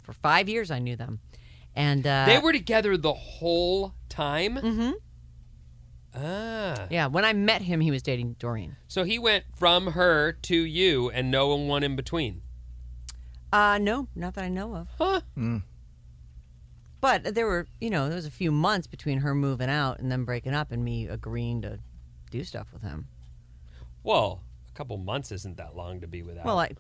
For 0.02 0.12
five 0.12 0.50
years, 0.50 0.70
I 0.70 0.78
knew 0.78 0.94
them, 0.94 1.20
and 1.74 2.06
uh, 2.06 2.26
they 2.26 2.38
were 2.38 2.52
together 2.52 2.98
the 2.98 3.14
whole 3.14 3.94
time. 4.10 4.56
Mm-hmm. 4.56 4.90
Ah, 6.14 6.86
Yeah, 6.90 7.06
when 7.06 7.24
I 7.24 7.32
met 7.32 7.62
him, 7.62 7.80
he 7.80 7.90
was 7.90 8.02
dating 8.02 8.36
Doreen. 8.38 8.76
so 8.86 9.02
he 9.04 9.18
went 9.18 9.44
from 9.56 9.86
her 9.92 10.32
to 10.32 10.54
you, 10.54 11.08
and 11.08 11.30
no 11.30 11.56
one 11.56 11.82
in 11.82 11.96
between. 11.96 12.42
Uh 13.50 13.78
no, 13.80 14.08
not 14.14 14.34
that 14.34 14.44
I 14.44 14.50
know 14.50 14.74
of. 14.76 14.88
Huh? 14.98 15.20
But 17.00 17.34
there 17.34 17.46
were, 17.46 17.66
you 17.80 17.88
know, 17.88 18.08
there 18.08 18.16
was 18.16 18.26
a 18.26 18.30
few 18.30 18.52
months 18.52 18.86
between 18.86 19.20
her 19.20 19.34
moving 19.34 19.70
out 19.70 20.00
and 20.00 20.12
them 20.12 20.26
breaking 20.26 20.52
up, 20.52 20.70
and 20.70 20.84
me 20.84 21.06
agreeing 21.06 21.62
to 21.62 21.78
do 22.30 22.44
stuff 22.44 22.72
with 22.72 22.82
him. 22.82 23.08
Well, 24.02 24.42
a 24.70 24.75
couple 24.75 24.96
months 24.96 25.32
isn't 25.32 25.56
that 25.56 25.76
long 25.76 26.00
to 26.00 26.06
be 26.06 26.22
without. 26.22 26.44
Well, 26.44 26.58
I, 26.58 26.70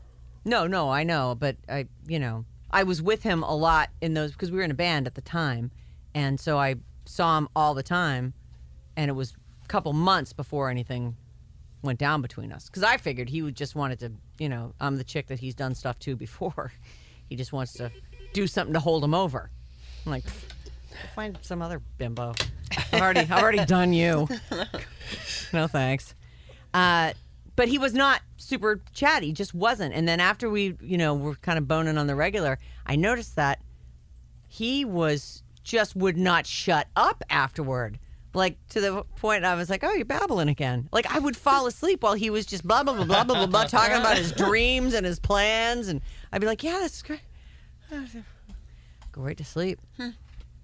no, 0.44 0.66
no, 0.66 0.90
I 0.90 1.04
know, 1.04 1.36
but 1.38 1.56
I, 1.68 1.86
you 2.06 2.18
know, 2.18 2.44
I 2.70 2.82
was 2.82 3.02
with 3.02 3.22
him 3.22 3.42
a 3.42 3.54
lot 3.54 3.90
in 4.00 4.14
those 4.14 4.32
because 4.32 4.50
we 4.50 4.58
were 4.58 4.64
in 4.64 4.70
a 4.70 4.74
band 4.74 5.06
at 5.06 5.14
the 5.14 5.20
time, 5.20 5.70
and 6.14 6.38
so 6.38 6.58
I 6.58 6.76
saw 7.04 7.38
him 7.38 7.48
all 7.56 7.74
the 7.74 7.82
time, 7.82 8.34
and 8.96 9.08
it 9.08 9.14
was 9.14 9.34
a 9.64 9.68
couple 9.68 9.92
months 9.92 10.32
before 10.32 10.70
anything 10.70 11.16
went 11.82 11.98
down 11.98 12.20
between 12.20 12.52
us 12.52 12.66
because 12.66 12.82
I 12.82 12.96
figured 12.96 13.28
he 13.28 13.42
would 13.42 13.54
just 13.54 13.74
wanted 13.74 14.00
to, 14.00 14.12
you 14.38 14.48
know, 14.48 14.74
I'm 14.80 14.96
the 14.96 15.04
chick 15.04 15.28
that 15.28 15.38
he's 15.38 15.54
done 15.54 15.74
stuff 15.74 15.98
to 16.00 16.16
before. 16.16 16.72
he 17.28 17.36
just 17.36 17.52
wants 17.52 17.72
to 17.74 17.90
do 18.32 18.46
something 18.46 18.74
to 18.74 18.80
hold 18.80 19.04
him 19.04 19.14
over. 19.14 19.50
I'm 20.04 20.12
like, 20.12 20.24
find 21.14 21.38
some 21.42 21.62
other 21.62 21.80
bimbo. 21.98 22.34
I've 22.92 23.00
already, 23.00 23.20
I've 23.20 23.32
already 23.32 23.64
done 23.64 23.92
you. 23.92 24.28
no 25.52 25.66
thanks. 25.66 26.14
Uh, 26.74 27.12
but 27.56 27.68
he 27.68 27.78
was 27.78 27.92
not 27.92 28.22
super 28.36 28.80
chatty, 28.92 29.32
just 29.32 29.52
wasn't. 29.54 29.94
And 29.94 30.06
then 30.06 30.20
after 30.20 30.48
we, 30.48 30.76
you 30.80 30.96
know, 30.96 31.14
were 31.14 31.34
kind 31.36 31.58
of 31.58 31.66
boning 31.66 31.98
on 31.98 32.06
the 32.06 32.14
regular, 32.14 32.58
I 32.86 32.96
noticed 32.96 33.36
that 33.36 33.60
he 34.48 34.84
was 34.84 35.42
just 35.62 35.96
would 35.96 36.16
not 36.16 36.46
shut 36.46 36.86
up 36.96 37.22
afterward. 37.30 37.98
Like 38.34 38.56
to 38.68 38.80
the 38.80 39.04
point 39.16 39.44
I 39.44 39.54
was 39.54 39.70
like, 39.70 39.82
"Oh, 39.82 39.92
you're 39.92 40.04
babbling 40.04 40.48
again." 40.48 40.88
Like 40.92 41.12
I 41.12 41.18
would 41.18 41.36
fall 41.36 41.66
asleep 41.66 42.02
while 42.02 42.14
he 42.14 42.30
was 42.30 42.46
just 42.46 42.66
blah 42.66 42.82
blah 42.82 42.94
blah 42.94 43.04
blah 43.04 43.24
blah 43.24 43.34
blah, 43.34 43.46
blah 43.46 43.64
talking 43.66 43.96
about 43.96 44.16
his 44.18 44.32
dreams 44.32 44.94
and 44.94 45.04
his 45.04 45.18
plans, 45.18 45.88
and 45.88 46.00
I'd 46.32 46.40
be 46.40 46.46
like, 46.46 46.62
"Yeah, 46.62 46.78
that's 46.80 47.02
great." 47.02 47.20
Go 47.90 49.22
right 49.22 49.36
to 49.36 49.44
sleep. 49.44 49.80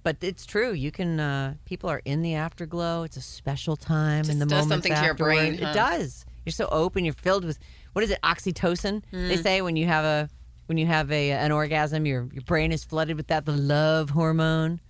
But 0.05 0.19
it's 0.21 0.45
true. 0.45 0.73
You 0.73 0.93
can. 0.93 1.19
Uh, 1.19 1.55
people 1.65 1.91
are 1.91 2.03
in 2.05 2.23
the 2.23 2.35
afterglow. 2.35 3.03
It's 3.03 3.17
a 3.17 3.23
special 3.23 3.75
time 3.75 4.21
in 4.21 4.25
Just 4.25 4.39
the 4.39 4.47
does 4.47 4.67
moments 4.67 4.87
something 4.87 4.95
to 4.95 5.05
your 5.05 5.15
brain, 5.15 5.59
huh? 5.59 5.71
It 5.71 5.73
does. 5.73 6.27
You're 6.45 6.53
so 6.53 6.69
open. 6.71 7.07
You're 7.07 7.15
filled 7.15 7.45
with 7.45 7.59
what 7.95 8.05
is 8.05 8.11
it? 8.11 8.21
Oxytocin. 8.23 9.03
They 9.11 9.37
mm. 9.39 9.43
say 9.43 9.63
when 9.63 9.77
you 9.77 9.87
have 9.87 10.05
a 10.05 10.29
when 10.67 10.77
you 10.77 10.85
have 10.87 11.11
a 11.11 11.31
an 11.31 11.53
orgasm, 11.53 12.05
your 12.05 12.29
your 12.33 12.43
brain 12.43 12.71
is 12.71 12.85
flooded 12.85 13.17
with 13.17 13.29
that 13.29 13.47
the 13.47 13.53
love 13.53 14.11
hormone. 14.11 14.81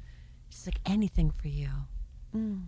It's 0.49 0.67
like 0.67 0.81
anything 0.85 1.31
for 1.31 1.49
you. 1.49 1.71
Mm. 2.35 2.65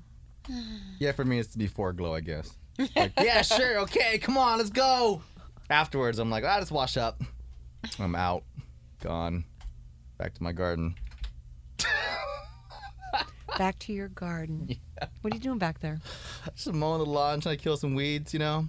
Yeah, 1.00 1.11
for 1.11 1.25
me, 1.25 1.41
it's 1.41 1.57
before 1.57 1.93
glow, 1.93 2.15
I 2.15 2.21
guess. 2.21 2.57
Like, 2.95 3.12
yeah, 3.21 3.43
sure, 3.43 3.81
okay, 3.81 4.19
come 4.19 4.38
on, 4.38 4.59
let's 4.59 4.71
go. 4.71 5.21
Afterwards, 5.69 6.21
I'm 6.21 6.31
like, 6.31 6.45
I 6.45 6.61
just 6.61 6.71
wash 6.71 6.97
up. 6.97 7.21
I'm 7.99 8.15
out, 8.15 8.45
gone, 9.03 9.45
back 10.19 10.35
to 10.35 10.43
my 10.45 10.53
garden. 10.53 10.95
Back 13.58 13.78
to 13.80 13.92
your 13.92 14.08
garden. 14.08 14.68
Yeah. 14.98 15.08
What 15.20 15.30
are 15.34 15.36
you 15.36 15.42
doing 15.42 15.58
back 15.58 15.80
there? 15.80 15.98
Just 16.54 16.72
mowing 16.72 17.00
the 17.00 17.04
lawn, 17.04 17.40
trying 17.42 17.58
to 17.58 17.62
kill 17.62 17.76
some 17.76 17.94
weeds, 17.94 18.32
you 18.32 18.38
know. 18.38 18.66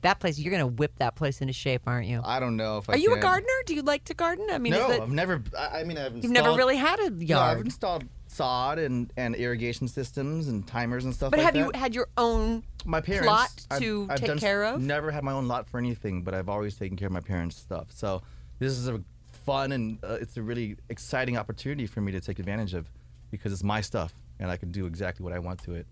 That 0.00 0.18
place. 0.18 0.38
You're 0.38 0.50
gonna 0.50 0.66
whip 0.66 0.92
that 0.98 1.14
place 1.14 1.42
into 1.42 1.52
shape, 1.52 1.82
aren't 1.86 2.06
you? 2.06 2.22
I 2.24 2.40
don't 2.40 2.56
know 2.56 2.78
if 2.78 2.88
I 2.88 2.94
Are 2.94 2.96
you 2.96 3.12
a 3.14 3.20
gardener? 3.20 3.46
Do 3.66 3.74
you 3.74 3.82
like 3.82 4.04
to 4.04 4.14
garden? 4.14 4.46
I 4.50 4.56
mean, 4.56 4.72
No, 4.72 4.82
is 4.90 4.96
that, 4.96 5.02
I've 5.02 5.10
never. 5.10 5.42
I, 5.58 5.80
I 5.80 5.84
mean, 5.84 5.98
I've. 5.98 6.16
you've 6.16 6.32
never 6.32 6.54
really 6.54 6.76
had 6.76 6.98
a 7.00 7.10
No, 7.10 7.38
I've 7.38 7.58
installed 7.60 8.04
sod 8.28 8.78
and, 8.78 9.12
and 9.18 9.34
irrigation 9.36 9.88
systems 9.88 10.48
and 10.48 10.66
timers 10.66 11.04
and 11.04 11.14
stuff 11.14 11.30
but 11.32 11.38
like 11.38 11.44
have 11.44 11.54
that. 11.54 11.60
you 11.74 11.78
had 11.78 11.94
your 11.94 12.08
own? 12.16 12.62
my 12.86 13.00
parents 13.02 13.26
plot 13.26 13.50
I've- 13.70 13.84
to 13.84 14.06
I've 14.10 14.18
take 14.20 14.28
done- 14.28 14.38
care 14.38 14.64
of? 14.64 14.74
I've 14.76 14.80
never 14.80 15.10
had 15.10 15.22
my 15.22 15.32
own 15.32 15.48
lot 15.48 15.68
for 15.68 15.76
anything, 15.78 16.22
but 16.22 16.32
I've 16.34 16.48
always 16.48 16.76
taken 16.76 16.96
care 16.96 17.06
of 17.08 17.12
my 17.12 17.20
parents' 17.20 17.56
stuff. 17.56 17.88
So 17.90 18.22
this 18.58 18.72
is 18.72 18.88
a 18.88 19.02
fun 19.44 19.72
and 19.72 19.98
uh, 20.02 20.16
it's 20.20 20.36
a 20.38 20.42
really 20.42 20.76
exciting 20.88 21.36
opportunity 21.36 21.86
for 21.86 22.00
me 22.00 22.12
to 22.12 22.20
take 22.20 22.38
advantage 22.38 22.72
of 22.74 22.90
because 23.30 23.52
it's 23.52 23.64
my 23.64 23.80
stuff 23.80 24.12
and 24.38 24.50
I 24.50 24.56
can 24.56 24.70
do 24.70 24.86
exactly 24.86 25.24
what 25.24 25.32
I 25.32 25.38
want 25.38 25.62
to 25.64 25.74
it 25.74 25.86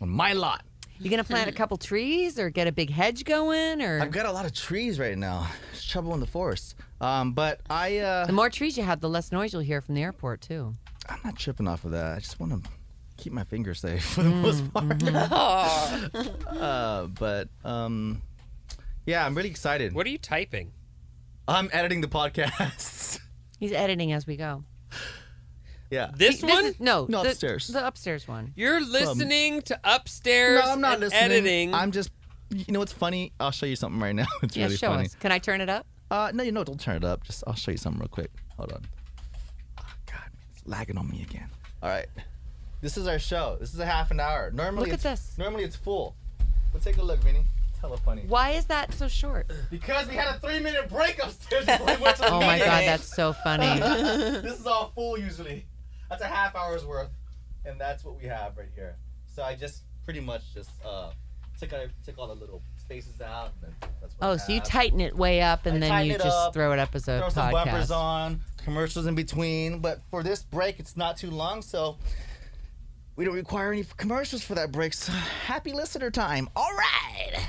on 0.00 0.08
my 0.08 0.32
lot. 0.32 0.64
You 0.98 1.08
gonna 1.08 1.24
plant 1.24 1.48
a 1.48 1.52
couple 1.52 1.78
trees 1.78 2.38
or 2.38 2.50
get 2.50 2.66
a 2.66 2.72
big 2.72 2.90
hedge 2.90 3.24
going, 3.24 3.80
or 3.80 4.02
I've 4.02 4.10
got 4.10 4.26
a 4.26 4.32
lot 4.32 4.44
of 4.44 4.52
trees 4.52 4.98
right 4.98 5.16
now. 5.16 5.46
It's 5.72 5.82
trouble 5.82 6.12
in 6.12 6.20
the 6.20 6.26
forest. 6.26 6.74
Um, 7.00 7.32
but 7.32 7.60
I, 7.70 7.98
uh, 7.98 8.26
the 8.26 8.34
more 8.34 8.50
trees 8.50 8.76
you 8.76 8.82
have, 8.82 9.00
the 9.00 9.08
less 9.08 9.32
noise 9.32 9.54
you'll 9.54 9.62
hear 9.62 9.80
from 9.80 9.94
the 9.94 10.02
airport 10.02 10.42
too. 10.42 10.74
I'm 11.08 11.18
not 11.24 11.38
tripping 11.38 11.66
off 11.66 11.86
of 11.86 11.92
that. 11.92 12.16
I 12.16 12.18
just 12.18 12.38
want 12.38 12.64
to 12.64 12.70
keep 13.16 13.32
my 13.32 13.44
fingers 13.44 13.80
safe 13.80 14.04
for 14.04 14.22
the 14.22 14.28
most 14.28 14.72
part. 14.74 15.02
uh, 16.46 17.06
but 17.06 17.48
um, 17.64 18.20
yeah, 19.06 19.24
I'm 19.24 19.34
really 19.34 19.50
excited. 19.50 19.94
What 19.94 20.06
are 20.06 20.10
you 20.10 20.18
typing? 20.18 20.72
I'm 21.48 21.70
editing 21.72 22.02
the 22.02 22.08
podcast. 22.08 23.20
He's 23.58 23.72
editing 23.72 24.12
as 24.12 24.26
we 24.26 24.36
go. 24.36 24.64
Yeah. 25.90 26.10
This 26.14 26.40
This 26.40 26.50
one? 26.50 26.64
is- 26.66 26.80
no, 26.80 27.06
No, 27.08 27.22
the, 27.22 27.30
upstairs. 27.30 27.66
The 27.68 27.86
upstairs 27.86 28.26
one. 28.28 28.52
You're 28.56 28.80
listening 28.80 29.62
to 29.62 29.78
upstairs 29.84 30.62
no, 30.64 30.70
I'm 30.72 30.80
not 30.80 30.92
and 30.94 31.00
listening. 31.02 31.22
editing. 31.22 31.74
I'm 31.74 31.90
just. 31.92 32.10
You 32.50 32.64
know 32.72 32.80
what's 32.80 32.92
funny? 32.92 33.32
I'll 33.38 33.52
show 33.52 33.66
you 33.66 33.76
something 33.76 34.00
right 34.00 34.14
now. 34.14 34.26
It's 34.42 34.56
Yeah, 34.56 34.64
really 34.64 34.76
show 34.76 34.88
funny. 34.88 35.04
us. 35.06 35.14
Can 35.16 35.30
I 35.32 35.38
turn 35.38 35.60
it 35.60 35.68
up? 35.68 35.86
Uh, 36.10 36.32
no, 36.34 36.42
you 36.42 36.50
know, 36.52 36.64
don't 36.64 36.80
turn 36.80 36.96
it 36.96 37.04
up. 37.04 37.22
Just 37.24 37.44
I'll 37.46 37.54
show 37.54 37.70
you 37.70 37.76
something 37.76 38.00
real 38.00 38.08
quick. 38.08 38.30
Hold 38.56 38.72
on. 38.72 38.82
Oh 39.78 39.84
God, 40.06 40.30
it's 40.52 40.66
lagging 40.66 40.98
on 40.98 41.08
me 41.08 41.22
again. 41.22 41.48
All 41.82 41.88
right, 41.88 42.06
this 42.80 42.96
is 42.96 43.06
our 43.06 43.20
show. 43.20 43.56
This 43.60 43.72
is 43.72 43.78
a 43.78 43.86
half 43.86 44.10
an 44.10 44.18
hour. 44.18 44.50
Normally, 44.52 44.80
Look 44.80 44.88
at 44.88 44.94
it's, 44.94 45.02
this. 45.28 45.38
Normally 45.38 45.62
it's 45.62 45.76
full. 45.76 46.16
But 46.72 46.82
take 46.82 46.96
a 46.98 47.02
look, 47.02 47.20
Vinny. 47.22 47.44
It's 47.70 47.78
hella 47.80 47.96
funny. 47.98 48.24
Why 48.26 48.50
is 48.50 48.64
that 48.66 48.92
so 48.94 49.06
short? 49.06 49.48
Because 49.70 50.08
we 50.08 50.16
had 50.16 50.34
a 50.34 50.38
three-minute 50.40 50.88
break 50.88 51.22
upstairs 51.22 51.66
before 51.66 51.86
we 51.86 51.96
went 52.02 52.16
to 52.16 52.22
the 52.26 52.32
Oh 52.32 52.40
my 52.40 52.58
god, 52.58 52.82
that's 52.86 53.14
so 53.14 53.32
funny. 53.32 53.78
this 54.42 54.58
is 54.58 54.66
all 54.66 54.90
full 54.96 55.16
usually. 55.18 55.66
That's 56.10 56.22
a 56.22 56.26
half 56.26 56.54
hour's 56.54 56.84
worth, 56.84 57.10
and 57.64 57.80
that's 57.80 58.04
what 58.04 58.20
we 58.20 58.26
have 58.26 58.58
right 58.58 58.68
here. 58.74 58.96
So 59.34 59.42
I 59.42 59.54
just 59.54 59.84
pretty 60.04 60.20
much 60.20 60.42
just 60.52 60.70
uh 60.84 61.12
took 61.58 61.72
out, 61.72 61.88
took 62.04 62.18
all 62.18 62.26
the 62.26 62.34
little 62.34 62.62
spaces 62.76 63.20
out. 63.20 63.52
And 63.62 63.72
then 63.72 63.90
that's 64.00 64.14
what 64.18 64.26
I 64.28 64.32
Oh, 64.32 64.36
so 64.36 64.52
you 64.52 64.60
tighten 64.60 65.00
it 65.00 65.16
way 65.16 65.40
up 65.42 65.66
and 65.66 65.76
I 65.76 65.88
then 65.88 66.06
you 66.06 66.14
just 66.14 66.26
up, 66.26 66.54
throw 66.54 66.72
it 66.72 66.78
up 66.78 66.94
as 66.94 67.06
a 67.06 67.18
throw 67.20 67.28
some 67.28 67.52
bumpers 67.52 67.90
podcast. 67.90 67.96
on, 67.96 68.40
commercials 68.64 69.06
in 69.06 69.14
between. 69.14 69.78
But 69.78 70.00
for 70.10 70.22
this 70.22 70.42
break, 70.42 70.80
it's 70.80 70.96
not 70.96 71.16
too 71.16 71.30
long, 71.30 71.62
so 71.62 71.98
we 73.16 73.24
don't 73.24 73.34
require 73.34 73.72
any 73.72 73.84
commercials 73.96 74.42
for 74.42 74.54
that 74.54 74.72
break. 74.72 74.94
So 74.94 75.12
happy 75.12 75.72
listener 75.72 76.10
time. 76.10 76.48
All 76.56 76.72
right. 76.74 77.46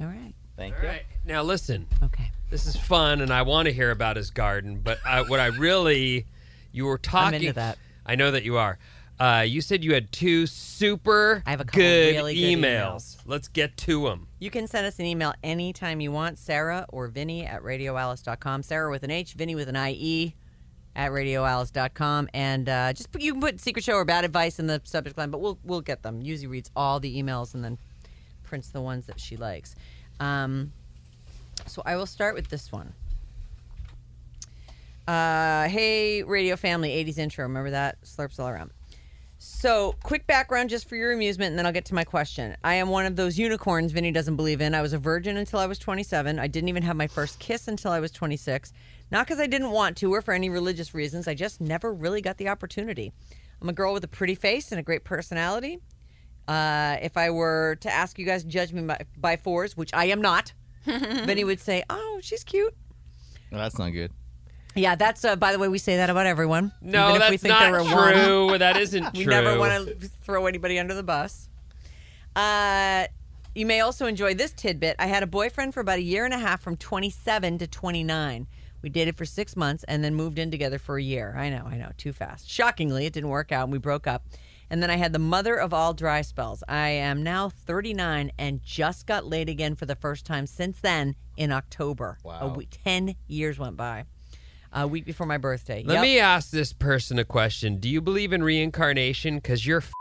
All 0.00 0.08
right. 0.08 0.34
Thank 0.56 0.74
you. 0.74 0.82
All 0.82 0.88
right. 0.88 1.02
Now 1.24 1.42
listen. 1.42 1.86
Okay. 2.02 2.30
This 2.50 2.66
is 2.66 2.76
fun, 2.76 3.22
and 3.22 3.32
I 3.32 3.42
want 3.42 3.66
to 3.66 3.72
hear 3.72 3.90
about 3.90 4.16
his 4.16 4.30
garden. 4.30 4.80
But 4.82 4.98
I, 5.06 5.22
what 5.22 5.40
I 5.40 5.46
really, 5.46 6.26
you 6.72 6.86
were 6.86 6.98
talking. 6.98 7.40
into 7.40 7.52
that. 7.54 7.78
I 8.04 8.14
know 8.14 8.30
that 8.30 8.42
you 8.42 8.56
are. 8.56 8.78
Uh, 9.20 9.44
you 9.46 9.60
said 9.60 9.84
you 9.84 9.94
had 9.94 10.10
two 10.10 10.46
super 10.46 11.44
I 11.46 11.50
have 11.50 11.60
a 11.60 11.64
good, 11.64 12.16
really 12.16 12.34
good 12.34 12.58
emails. 12.58 13.18
Let's 13.24 13.46
get 13.46 13.76
to 13.78 14.04
them. 14.04 14.26
You 14.40 14.50
can 14.50 14.66
send 14.66 14.86
us 14.86 14.98
an 14.98 15.04
email 15.04 15.32
anytime 15.44 16.00
you 16.00 16.10
want, 16.10 16.38
Sarah 16.38 16.86
or 16.88 17.06
Vinny 17.06 17.46
at 17.46 17.62
radioalice.com. 17.62 18.64
Sarah 18.64 18.90
with 18.90 19.04
an 19.04 19.12
H, 19.12 19.34
Vinny 19.34 19.54
with 19.54 19.68
an 19.68 19.76
IE 19.76 20.34
at 20.96 21.12
radioalice.com. 21.12 22.30
And 22.34 22.68
uh, 22.68 22.92
just 22.94 23.12
put, 23.12 23.22
you 23.22 23.32
can 23.32 23.40
put 23.40 23.60
secret 23.60 23.84
show 23.84 23.94
or 23.94 24.04
bad 24.04 24.24
advice 24.24 24.58
in 24.58 24.66
the 24.66 24.80
subject 24.84 25.16
line, 25.16 25.30
but 25.30 25.40
we'll, 25.40 25.58
we'll 25.62 25.82
get 25.82 26.02
them. 26.02 26.20
Usually 26.22 26.48
reads 26.48 26.70
all 26.74 26.98
the 26.98 27.22
emails 27.22 27.54
and 27.54 27.62
then 27.62 27.78
prints 28.42 28.70
the 28.70 28.80
ones 28.80 29.06
that 29.06 29.20
she 29.20 29.36
likes. 29.36 29.76
Um, 30.18 30.72
so 31.66 31.82
I 31.86 31.96
will 31.96 32.06
start 32.06 32.34
with 32.34 32.48
this 32.48 32.72
one. 32.72 32.92
Uh, 35.06 35.68
hey, 35.68 36.22
radio 36.22 36.56
family, 36.56 36.90
80s 37.04 37.18
intro. 37.18 37.44
Remember 37.44 37.70
that? 37.70 38.02
Slurps 38.02 38.38
all 38.38 38.48
around. 38.48 38.70
So, 39.38 39.96
quick 40.04 40.28
background 40.28 40.70
just 40.70 40.88
for 40.88 40.94
your 40.94 41.12
amusement, 41.12 41.50
and 41.50 41.58
then 41.58 41.66
I'll 41.66 41.72
get 41.72 41.86
to 41.86 41.94
my 41.94 42.04
question. 42.04 42.56
I 42.62 42.74
am 42.74 42.90
one 42.90 43.06
of 43.06 43.16
those 43.16 43.36
unicorns 43.36 43.90
Vinny 43.90 44.12
doesn't 44.12 44.36
believe 44.36 44.60
in. 44.60 44.72
I 44.72 44.82
was 44.82 44.92
a 44.92 44.98
virgin 44.98 45.36
until 45.36 45.58
I 45.58 45.66
was 45.66 45.80
27. 45.80 46.38
I 46.38 46.46
didn't 46.46 46.68
even 46.68 46.84
have 46.84 46.94
my 46.94 47.08
first 47.08 47.40
kiss 47.40 47.66
until 47.66 47.90
I 47.90 47.98
was 47.98 48.12
26. 48.12 48.72
Not 49.10 49.26
because 49.26 49.40
I 49.40 49.48
didn't 49.48 49.72
want 49.72 49.96
to 49.96 50.14
or 50.14 50.22
for 50.22 50.32
any 50.32 50.48
religious 50.48 50.94
reasons. 50.94 51.26
I 51.26 51.34
just 51.34 51.60
never 51.60 51.92
really 51.92 52.20
got 52.20 52.36
the 52.36 52.48
opportunity. 52.48 53.12
I'm 53.60 53.68
a 53.68 53.72
girl 53.72 53.92
with 53.92 54.04
a 54.04 54.08
pretty 54.08 54.36
face 54.36 54.70
and 54.70 54.78
a 54.78 54.82
great 54.82 55.02
personality. 55.02 55.80
Uh, 56.46 56.98
if 57.02 57.16
I 57.16 57.30
were 57.30 57.78
to 57.80 57.92
ask 57.92 58.20
you 58.20 58.26
guys 58.26 58.44
to 58.44 58.48
judge 58.48 58.72
me 58.72 58.82
by, 58.82 59.00
by 59.16 59.36
fours, 59.36 59.76
which 59.76 59.90
I 59.92 60.04
am 60.06 60.22
not, 60.22 60.52
Vinny 60.84 61.42
would 61.44 61.60
say, 61.60 61.82
"Oh, 61.90 62.20
she's 62.22 62.42
cute." 62.42 62.74
No, 63.50 63.58
that's 63.58 63.78
not 63.78 63.90
good. 63.90 64.12
Yeah, 64.74 64.94
that's 64.94 65.24
uh, 65.24 65.36
by 65.36 65.52
the 65.52 65.58
way, 65.58 65.68
we 65.68 65.78
say 65.78 65.96
that 65.96 66.08
about 66.10 66.26
everyone. 66.26 66.72
No, 66.80 67.04
even 67.10 67.16
if 67.16 67.20
that's 67.20 67.30
we 67.30 67.36
think 67.36 67.52
not 67.52 67.60
they're 67.60 67.76
a 67.78 67.84
one. 67.84 68.12
true. 68.14 68.58
That 68.58 68.76
isn't 68.76 69.12
We 69.16 69.24
true. 69.24 69.30
never 69.32 69.58
want 69.58 70.00
to 70.00 70.08
throw 70.22 70.46
anybody 70.46 70.78
under 70.78 70.94
the 70.94 71.02
bus. 71.02 71.48
Uh, 72.34 73.06
you 73.54 73.66
may 73.66 73.80
also 73.80 74.06
enjoy 74.06 74.34
this 74.34 74.52
tidbit. 74.52 74.96
I 74.98 75.06
had 75.06 75.22
a 75.22 75.26
boyfriend 75.26 75.74
for 75.74 75.80
about 75.80 75.98
a 75.98 76.02
year 76.02 76.24
and 76.24 76.32
a 76.32 76.38
half 76.38 76.62
from 76.62 76.76
27 76.76 77.58
to 77.58 77.66
29. 77.66 78.46
We 78.80 78.88
dated 78.88 79.16
for 79.16 79.24
six 79.26 79.54
months 79.56 79.84
and 79.86 80.02
then 80.02 80.14
moved 80.14 80.38
in 80.38 80.50
together 80.50 80.78
for 80.78 80.96
a 80.96 81.02
year. 81.02 81.34
I 81.36 81.50
know, 81.50 81.64
I 81.66 81.76
know, 81.76 81.90
too 81.98 82.12
fast. 82.12 82.48
Shockingly, 82.50 83.06
it 83.06 83.12
didn't 83.12 83.28
work 83.30 83.52
out 83.52 83.64
and 83.64 83.72
we 83.72 83.78
broke 83.78 84.06
up. 84.06 84.24
And 84.70 84.82
then 84.82 84.90
I 84.90 84.96
had 84.96 85.12
the 85.12 85.18
mother 85.18 85.56
of 85.56 85.74
all 85.74 85.92
dry 85.92 86.22
spells. 86.22 86.64
I 86.66 86.88
am 86.88 87.22
now 87.22 87.50
39 87.50 88.32
and 88.38 88.62
just 88.62 89.06
got 89.06 89.26
laid 89.26 89.50
again 89.50 89.74
for 89.76 89.84
the 89.84 89.94
first 89.94 90.24
time 90.24 90.46
since 90.46 90.80
then 90.80 91.14
in 91.36 91.52
October. 91.52 92.18
A 92.24 92.26
Wow. 92.28 92.54
week, 92.56 92.70
10 92.82 93.14
years 93.28 93.58
went 93.58 93.76
by. 93.76 94.06
A 94.74 94.86
week 94.86 95.04
before 95.04 95.26
my 95.26 95.36
birthday. 95.38 95.82
Let 95.84 95.94
Yep. 95.94 96.02
me 96.02 96.18
ask 96.18 96.50
this 96.50 96.72
person 96.72 97.18
a 97.18 97.24
question. 97.24 97.76
Do 97.78 97.88
you 97.90 98.00
believe 98.00 98.32
in 98.32 98.42
reincarnation? 98.42 99.36
Because 99.36 99.66
you're 99.66 99.82
f- 99.82 99.92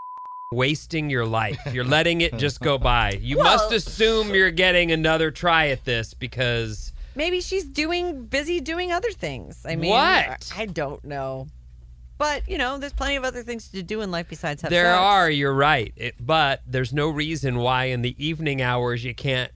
wasting 0.54 1.10
your 1.10 1.26
life. 1.26 1.60
You're 1.74 1.84
letting 1.84 2.22
it 2.22 2.38
just 2.38 2.62
go 2.62 2.78
by. 2.78 3.12
You 3.22 3.38
must 3.44 3.72
assume 3.74 4.34
you're 4.34 4.52
getting 4.52 4.92
another 4.92 5.30
try 5.32 5.68
at 5.68 5.84
this 5.86 6.14
because 6.14 6.94
Maybe 7.16 7.42
she's 7.42 7.66
doing 7.66 8.26
busy 8.28 8.62
doing 8.62 8.92
other 8.94 9.12
things. 9.12 9.66
I 9.66 9.76
mean, 9.76 9.90
What? 9.92 10.54
I, 10.56 10.62
I 10.62 10.66
don't 10.68 11.04
know. 11.04 11.48
But 12.18 12.48
you 12.48 12.58
know, 12.58 12.78
there's 12.78 12.94
plenty 12.94 13.16
of 13.18 13.26
other 13.26 13.44
things 13.44 13.68
to 13.70 13.84
do 13.84 14.00
in 14.02 14.12
life 14.12 14.28
besides 14.30 14.62
have 14.62 14.72
there 14.72 14.94
sex. 14.94 15.00
are. 15.02 15.30
You're 15.30 15.54
right. 15.54 15.92
It, 15.98 16.16
but 16.20 16.62
there's 16.68 16.94
no 16.94 17.10
reason 17.10 17.58
why 17.58 17.86
in 17.86 18.04
the 18.04 18.16
evening 18.24 18.62
hours 18.62 19.04
you 19.04 19.14
can't 19.16 19.52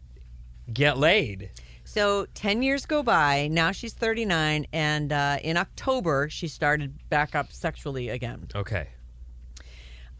get 0.74 0.98
laid. 0.98 1.52
So 1.96 2.28
ten 2.34 2.62
years 2.62 2.86
go 2.86 3.04
by. 3.04 3.48
Now 3.50 3.72
she's 3.72 3.94
39, 3.94 4.68
and 4.74 5.14
uh, 5.14 5.38
in 5.42 5.56
October 5.56 6.28
she 6.30 6.50
started 6.50 7.00
back 7.08 7.36
up 7.36 7.54
sexually 7.54 8.10
again. 8.10 8.50
Okay. 8.54 8.90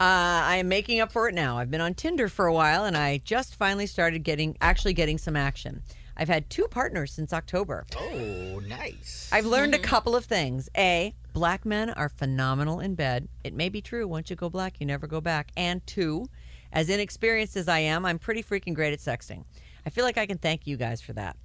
I 0.00 0.56
am 0.56 0.68
making 0.68 1.00
up 1.00 1.12
for 1.12 1.28
it 1.28 1.34
now. 1.34 1.58
I've 1.58 1.70
been 1.70 1.82
on 1.82 1.92
Tinder 1.92 2.30
for 2.30 2.46
a 2.46 2.52
while, 2.54 2.86
and 2.86 2.96
I 2.96 3.18
just 3.18 3.56
finally 3.56 3.86
started 3.86 4.20
getting 4.20 4.56
actually 4.62 4.94
getting 4.94 5.18
some 5.18 5.36
action. 5.36 5.82
I've 6.16 6.30
had 6.30 6.48
two 6.48 6.66
partners 6.66 7.12
since 7.12 7.34
October. 7.34 7.84
Oh, 7.94 8.62
nice. 8.66 9.28
I've 9.30 9.44
learned 9.44 9.74
a 9.74 9.78
couple 9.78 10.16
of 10.16 10.24
things. 10.24 10.70
A, 10.78 11.14
black 11.34 11.66
men 11.66 11.90
are 11.90 12.08
phenomenal 12.08 12.80
in 12.80 12.94
bed. 12.94 13.28
It 13.44 13.52
may 13.52 13.68
be 13.68 13.82
true. 13.82 14.08
Once 14.08 14.30
you 14.30 14.36
go 14.36 14.48
black, 14.48 14.80
you 14.80 14.86
never 14.86 15.06
go 15.06 15.20
back. 15.20 15.50
And 15.58 15.86
two, 15.86 16.30
as 16.72 16.88
inexperienced 16.88 17.54
as 17.54 17.68
I 17.68 17.80
am, 17.80 18.06
I'm 18.06 18.18
pretty 18.18 18.42
freaking 18.42 18.72
great 18.72 18.94
at 18.94 18.98
sexting. 18.98 19.44
I 19.84 19.90
feel 19.90 20.06
like 20.06 20.16
I 20.16 20.24
can 20.24 20.38
thank 20.38 20.66
you 20.66 20.78
guys 20.78 21.02
for 21.02 21.12
that. 21.12 21.36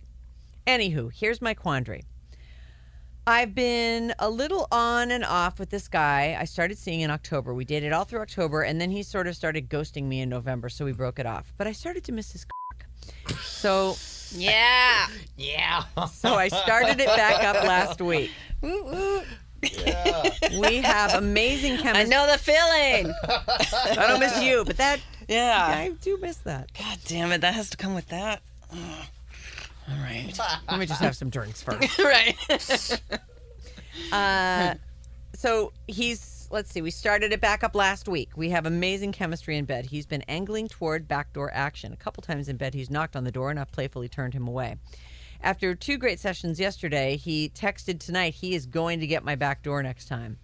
Anywho, 0.68 1.12
here's 1.14 1.42
my 1.42 1.54
quandary. 1.54 2.04
I've 3.28 3.54
been 3.54 4.14
a 4.18 4.30
little 4.30 4.68
on 4.72 5.12
and 5.12 5.24
off 5.24 5.60
with 5.60 5.70
this 5.70 5.88
guy 5.88 6.36
I 6.40 6.46
started 6.46 6.78
seeing 6.78 7.02
in 7.02 7.12
October. 7.12 7.54
We 7.54 7.66
dated 7.66 7.94
all 7.94 8.04
through 8.04 8.22
October, 8.22 8.64
and 8.64 8.82
then 8.82 8.90
he 8.90 9.04
sort 9.04 9.28
of 9.28 9.36
started 9.36 9.70
ghosting 9.70 10.06
me 10.06 10.22
in 10.22 10.30
November, 10.30 10.70
so 10.70 10.86
we 10.86 10.92
broke 10.92 11.20
it 11.20 11.26
off. 11.28 11.54
But 11.58 11.68
I 11.68 11.72
started 11.72 12.04
to 12.06 12.12
miss 12.12 12.32
his 12.32 12.46
cock. 12.46 12.86
So 13.44 13.96
Yeah. 14.36 15.08
Yeah. 15.38 15.84
so 16.12 16.34
I 16.34 16.48
started 16.48 17.00
it 17.00 17.08
back 17.08 17.44
up 17.44 17.64
last 17.64 18.02
week. 18.02 18.32
Ooh, 18.64 18.68
ooh. 18.68 19.22
We 20.60 20.78
have 20.78 21.14
amazing 21.14 21.78
chemistry. 21.78 22.02
I 22.02 22.04
know 22.06 22.26
the 22.32 22.38
feeling. 22.40 23.14
I 23.28 24.08
don't 24.08 24.20
miss 24.20 24.42
you, 24.42 24.64
but 24.66 24.78
that 24.78 25.00
Yeah. 25.28 25.64
I 25.68 25.94
do 26.02 26.18
miss 26.18 26.38
that. 26.38 26.72
God 26.78 26.98
damn 27.06 27.32
it. 27.32 27.42
That 27.42 27.54
has 27.54 27.70
to 27.70 27.78
come 27.78 27.94
with 27.94 28.08
that. 28.08 28.42
Ugh. 28.72 29.06
All 29.90 29.98
right. 29.98 30.32
Let 30.70 30.80
me 30.80 30.86
just 30.86 31.02
have 31.02 31.16
some 31.16 31.30
drinks 31.30 31.62
first. 31.64 32.00
right. 32.00 33.02
Uh, 34.12 34.74
so 35.36 35.74
he's 35.88 36.48
let's 36.50 36.72
see. 36.72 36.82
We 36.82 36.92
started 36.92 37.34
it 37.34 37.42
back 37.42 37.62
up 37.64 37.76
last 37.76 38.08
week. 38.08 38.30
We 38.38 38.50
have 38.50 38.66
amazing 38.66 39.12
chemistry 39.12 39.58
in 39.58 39.66
bed. 39.66 39.86
He's 39.86 40.06
been 40.06 40.22
angling 40.24 40.70
toward 40.70 41.08
backdoor 41.10 41.52
action. 41.54 41.92
A 41.92 41.98
couple 41.98 42.22
times 42.24 42.48
in 42.48 42.56
bed, 42.56 42.74
he's 42.74 42.90
knocked 42.90 43.16
on 43.18 43.26
the 43.26 43.32
door, 43.32 43.50
and 43.52 43.60
I've 43.60 43.72
playfully 43.72 44.08
turned 44.08 44.34
him 44.34 44.48
away. 44.48 44.78
After 45.42 45.76
two 45.76 45.98
great 45.98 46.20
sessions 46.20 46.60
yesterday, 46.60 47.18
he 47.18 47.50
texted 47.50 48.00
tonight 48.00 48.34
he 48.36 48.56
is 48.56 48.66
going 48.66 49.00
to 49.02 49.08
get 49.08 49.24
my 49.26 49.36
back 49.36 49.62
door 49.62 49.84
next 49.84 50.06
time. 50.08 50.38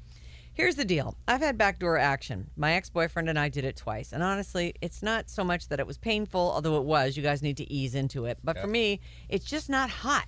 Here's 0.58 0.76
the 0.76 0.86
deal. 0.86 1.16
I've 1.28 1.42
had 1.42 1.56
backdoor 1.56 2.00
action. 2.00 2.50
My 2.58 2.74
ex-boyfriend 2.74 3.30
and 3.30 3.38
I 3.38 3.48
did 3.48 3.64
it 3.64 3.76
twice. 3.76 4.12
And 4.12 4.24
honestly, 4.24 4.74
it's 4.82 5.04
not 5.04 5.30
so 5.30 5.44
much 5.44 5.68
that 5.68 5.80
it 5.80 5.86
was 5.86 6.00
painful, 6.00 6.52
although 6.52 6.78
it 6.78 6.84
was. 6.84 7.16
You 7.16 7.22
guys 7.22 7.44
need 7.44 7.58
to 7.58 7.72
ease 7.72 7.94
into 7.94 8.26
it. 8.26 8.40
But 8.44 8.58
for 8.58 8.66
me, 8.66 9.00
it's 9.30 9.46
just 9.46 9.70
not 9.70 9.92
hot. 9.92 10.26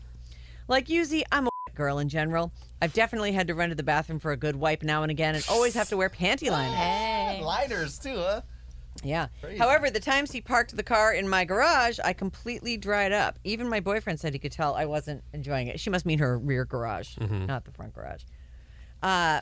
Like 0.67 0.87
usually, 0.87 1.25
I'm 1.31 1.47
a 1.47 1.49
girl 1.73 1.97
in 1.97 2.09
general. 2.09 2.51
I've 2.79 2.93
definitely 2.93 3.31
had 3.31 3.47
to 3.47 3.55
run 3.55 3.69
to 3.69 3.75
the 3.75 3.81
bathroom 3.81 4.19
for 4.19 4.31
a 4.31 4.37
good 4.37 4.55
wipe 4.55 4.83
now 4.83 5.01
and 5.01 5.09
again 5.09 5.33
and 5.33 5.43
always 5.49 5.73
have 5.73 5.89
to 5.89 5.97
wear 5.97 6.11
panty 6.11 6.51
liners. 6.51 6.77
Hey. 6.77 7.41
Liners 7.43 7.97
too, 7.97 8.17
huh? 8.17 8.41
Yeah. 9.03 9.29
However, 9.57 9.89
the 9.89 9.99
times 9.99 10.31
he 10.31 10.41
parked 10.41 10.77
the 10.77 10.83
car 10.83 11.11
in 11.11 11.27
my 11.27 11.43
garage, 11.43 11.97
I 12.05 12.13
completely 12.13 12.77
dried 12.77 13.13
up. 13.13 13.39
Even 13.43 13.67
my 13.67 13.79
boyfriend 13.79 14.19
said 14.19 14.33
he 14.33 14.39
could 14.39 14.51
tell 14.51 14.75
I 14.75 14.85
wasn't 14.85 15.23
enjoying 15.33 15.69
it. 15.69 15.79
She 15.79 15.89
must 15.89 16.05
mean 16.05 16.19
her 16.19 16.37
rear 16.37 16.65
garage, 16.65 17.17
not 17.17 17.65
the 17.65 17.71
front 17.71 17.95
garage. 17.95 18.21
Uh, 19.01 19.39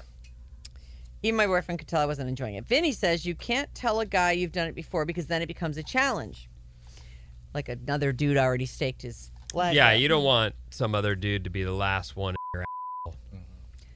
even 1.24 1.38
my 1.38 1.48
boyfriend 1.48 1.80
could 1.80 1.88
tell 1.88 2.02
I 2.02 2.06
wasn't 2.06 2.30
enjoying 2.30 2.56
it. 2.56 2.66
Vinny 2.66 2.92
says 2.92 3.26
you 3.26 3.36
can't 3.36 3.74
tell 3.74 4.00
a 4.00 4.06
guy 4.06 4.32
you've 4.34 4.52
done 4.52 4.68
it 4.68 4.76
before 4.76 5.06
because 5.06 5.28
then 5.28 5.42
it 5.42 5.48
becomes 5.48 5.78
a 5.78 5.84
challenge. 5.84 6.50
Like 7.54 7.70
another 7.70 8.12
dude 8.12 8.38
already 8.38 8.66
staked 8.66 9.02
his 9.02 9.32
flag. 9.52 9.76
Yeah, 9.76 9.90
out. 9.90 10.00
you 10.00 10.08
don't 10.08 10.24
want 10.24 10.54
some 10.70 10.94
other 10.94 11.16
dude 11.16 11.44
to 11.46 11.50
be 11.50 11.64
the 11.64 11.74
last 11.74 12.16
one. 12.16 12.36
in 12.54 12.62
your 13.06 13.14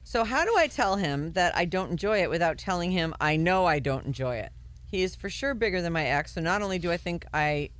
So 0.02 0.24
how 0.24 0.44
do 0.44 0.56
I 0.56 0.66
tell 0.66 0.96
him 0.96 1.32
that 1.32 1.56
I 1.56 1.64
don't 1.64 1.90
enjoy 1.90 2.22
it 2.22 2.30
without 2.30 2.58
telling 2.58 2.90
him 2.90 3.14
I 3.20 3.36
know 3.36 3.66
I 3.66 3.78
don't 3.78 4.04
enjoy 4.04 4.36
it? 4.36 4.52
He 4.86 5.02
is 5.02 5.14
for 5.14 5.30
sure 5.30 5.54
bigger 5.54 5.80
than 5.80 5.92
my 5.92 6.04
ex, 6.04 6.34
so 6.34 6.40
not 6.40 6.60
only 6.60 6.78
do 6.78 6.90
I 6.90 6.96
think 6.96 7.24
I 7.32 7.70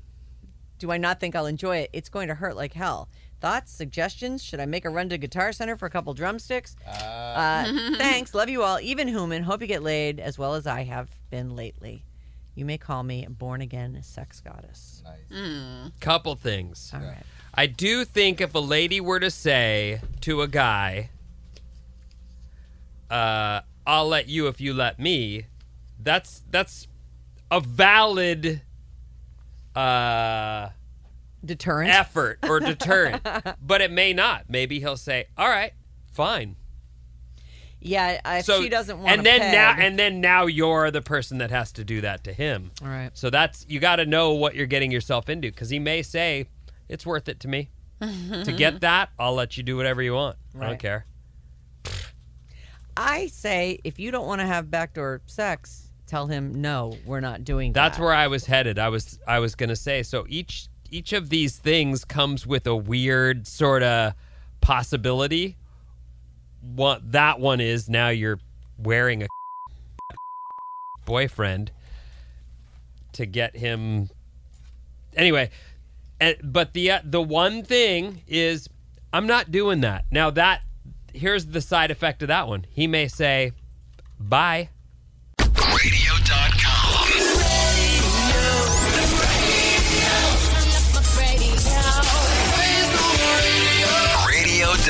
do 0.79 0.91
I 0.91 0.99
not 0.99 1.21
think 1.21 1.37
I'll 1.37 1.47
enjoy 1.47 1.79
it, 1.79 1.91
it's 1.93 2.09
going 2.09 2.29
to 2.29 2.35
hurt 2.35 2.57
like 2.57 2.73
hell. 2.73 3.09
Thoughts, 3.43 3.73
suggestions? 3.73 4.41
Should 4.41 4.61
I 4.61 4.67
make 4.67 4.85
a 4.85 4.89
run 4.89 5.09
to 5.09 5.19
Guitar 5.19 5.51
Center 5.53 5.77
for 5.77 5.87
a 5.87 5.91
couple 5.91 6.15
drumsticks? 6.15 6.77
Uh, 6.87 7.65
thanks. 7.99 8.35
Love 8.35 8.49
you 8.49 8.63
all. 8.63 8.79
Even 8.81 9.09
human. 9.09 9.43
Hope 9.43 9.61
you 9.61 9.67
get 9.67 9.83
laid 9.83 10.21
as 10.21 10.39
well 10.39 10.55
as 10.55 10.65
I 10.65 10.85
have 10.85 11.11
been 11.29 11.57
lately. 11.57 12.05
You 12.55 12.65
may 12.65 12.79
call 12.79 13.03
me 13.03 13.27
born 13.29 13.61
again 13.61 13.99
sex 14.05 14.41
goddess. 14.41 15.03
Nice. 15.05 15.91
Couple 15.99 16.37
things. 16.37 16.93
All 16.95 17.01
right. 17.01 17.25
I 17.53 17.67
do 17.67 18.05
think 18.05 18.41
if 18.41 18.55
a 18.55 18.61
lady 18.61 19.01
were 19.01 19.19
to 19.19 19.31
say 19.31 20.01
to 20.21 20.43
a 20.43 20.47
guy, 20.47 21.11
uh, 23.11 23.63
"I'll 23.85 24.07
let 24.07 24.29
you 24.29 24.47
if 24.47 24.61
you 24.61 24.73
let 24.73 25.01
me," 25.01 25.47
that's 26.01 26.43
that's 26.49 26.87
a 27.51 27.59
valid 27.61 28.61
uh, 29.75 30.69
Deterrent. 31.45 31.91
effort 31.91 32.39
or 32.43 32.61
deterrent. 32.61 33.23
but 33.61 33.81
it 33.81 33.91
may 33.91 34.13
not. 34.13 34.45
Maybe 34.49 34.81
he'll 34.81 34.97
say, 34.97 35.27
"All 35.37 35.49
right, 35.49 35.73
fine." 36.13 36.57
yeah, 37.85 38.39
if 38.39 38.45
So 38.45 38.63
she 38.63 38.69
doesn't 38.69 38.99
want 38.99 39.11
and 39.13 39.27
then 39.27 39.53
now 39.53 39.75
and 39.79 39.99
then 39.99 40.21
now 40.21 40.47
you're 40.47 40.91
the 40.91 41.03
person 41.03 41.39
that 41.39 41.51
has 41.51 41.73
to 41.73 41.85
do 41.85 42.01
that 42.03 42.25
to 42.25 42.33
him. 42.33 42.71
All 42.83 42.89
right. 42.89 43.11
So 43.15 43.31
that's 43.31 43.67
you 43.69 43.81
got 43.81 43.97
to 43.97 44.07
know 44.07 44.33
what 44.35 44.55
you're 44.55 44.67
getting 44.67 44.91
yourself 44.91 45.29
into 45.29 45.51
because 45.51 45.71
he 45.71 45.79
may 45.79 46.03
say 46.03 46.47
it's 46.89 47.05
worth 47.05 47.29
it 47.29 47.41
to 47.41 47.49
me 47.49 47.71
to 48.01 48.55
get 48.57 48.81
that. 48.81 49.11
I'll 49.19 49.35
let 49.35 49.57
you 49.57 49.63
do 49.63 49.77
whatever 49.77 50.03
you 50.03 50.15
want. 50.15 50.37
I 50.59 50.67
don't 50.67 50.79
care. 50.79 51.07
I 52.97 53.27
say 53.29 53.81
if 53.85 53.99
you 53.99 54.11
don't 54.11 54.27
want 54.27 54.41
to 54.41 54.47
have 54.47 54.71
backdoor 54.71 55.23
sex, 55.27 55.91
tell 56.07 56.27
him 56.27 56.61
no, 56.61 56.97
we're 57.07 57.21
not 57.21 57.43
doing 57.45 57.73
That's 57.73 57.83
that. 57.83 57.89
That's 57.93 58.01
where 58.01 58.13
I 58.15 58.27
was 58.29 58.47
headed. 58.47 58.79
I 58.79 58.91
was 58.91 59.19
I 59.27 59.39
was 59.39 59.55
gonna 59.55 59.77
say 59.77 60.03
so 60.03 60.27
each 60.29 60.69
each 60.93 61.13
of 61.13 61.31
these 61.31 61.57
things 61.57 62.05
comes 62.05 62.47
with 62.47 62.67
a 62.67 62.77
weird 62.77 63.47
sort 63.47 63.83
of 63.83 64.15
possibility. 64.61 65.57
What 66.61 67.13
that 67.13 67.41
one 67.41 67.61
is 67.61 67.89
now 67.89 68.11
you're 68.11 68.39
wearing 68.79 69.25
a 69.25 69.27
boyfriend 71.05 71.73
to 73.15 73.27
get 73.27 73.57
him. 73.57 74.11
Anyway 75.17 75.51
but 76.43 76.73
the 76.73 76.91
uh, 76.91 77.01
the 77.05 77.21
one 77.21 77.63
thing 77.65 78.23
is 78.29 78.69
i'm 79.13 79.27
not 79.27 79.51
doing 79.51 79.81
that. 79.81 80.05
Now 80.11 80.31
that 80.31 80.63
here's 81.13 81.47
the 81.47 81.61
side 81.61 81.91
effect 81.91 82.23
of 82.23 82.29
that 82.29 82.49
one. 82.49 82.67
He 82.71 82.87
may 82.87 83.09
say 83.09 83.53
bye 84.19 84.71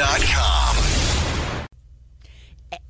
Radio.com. 0.03 1.67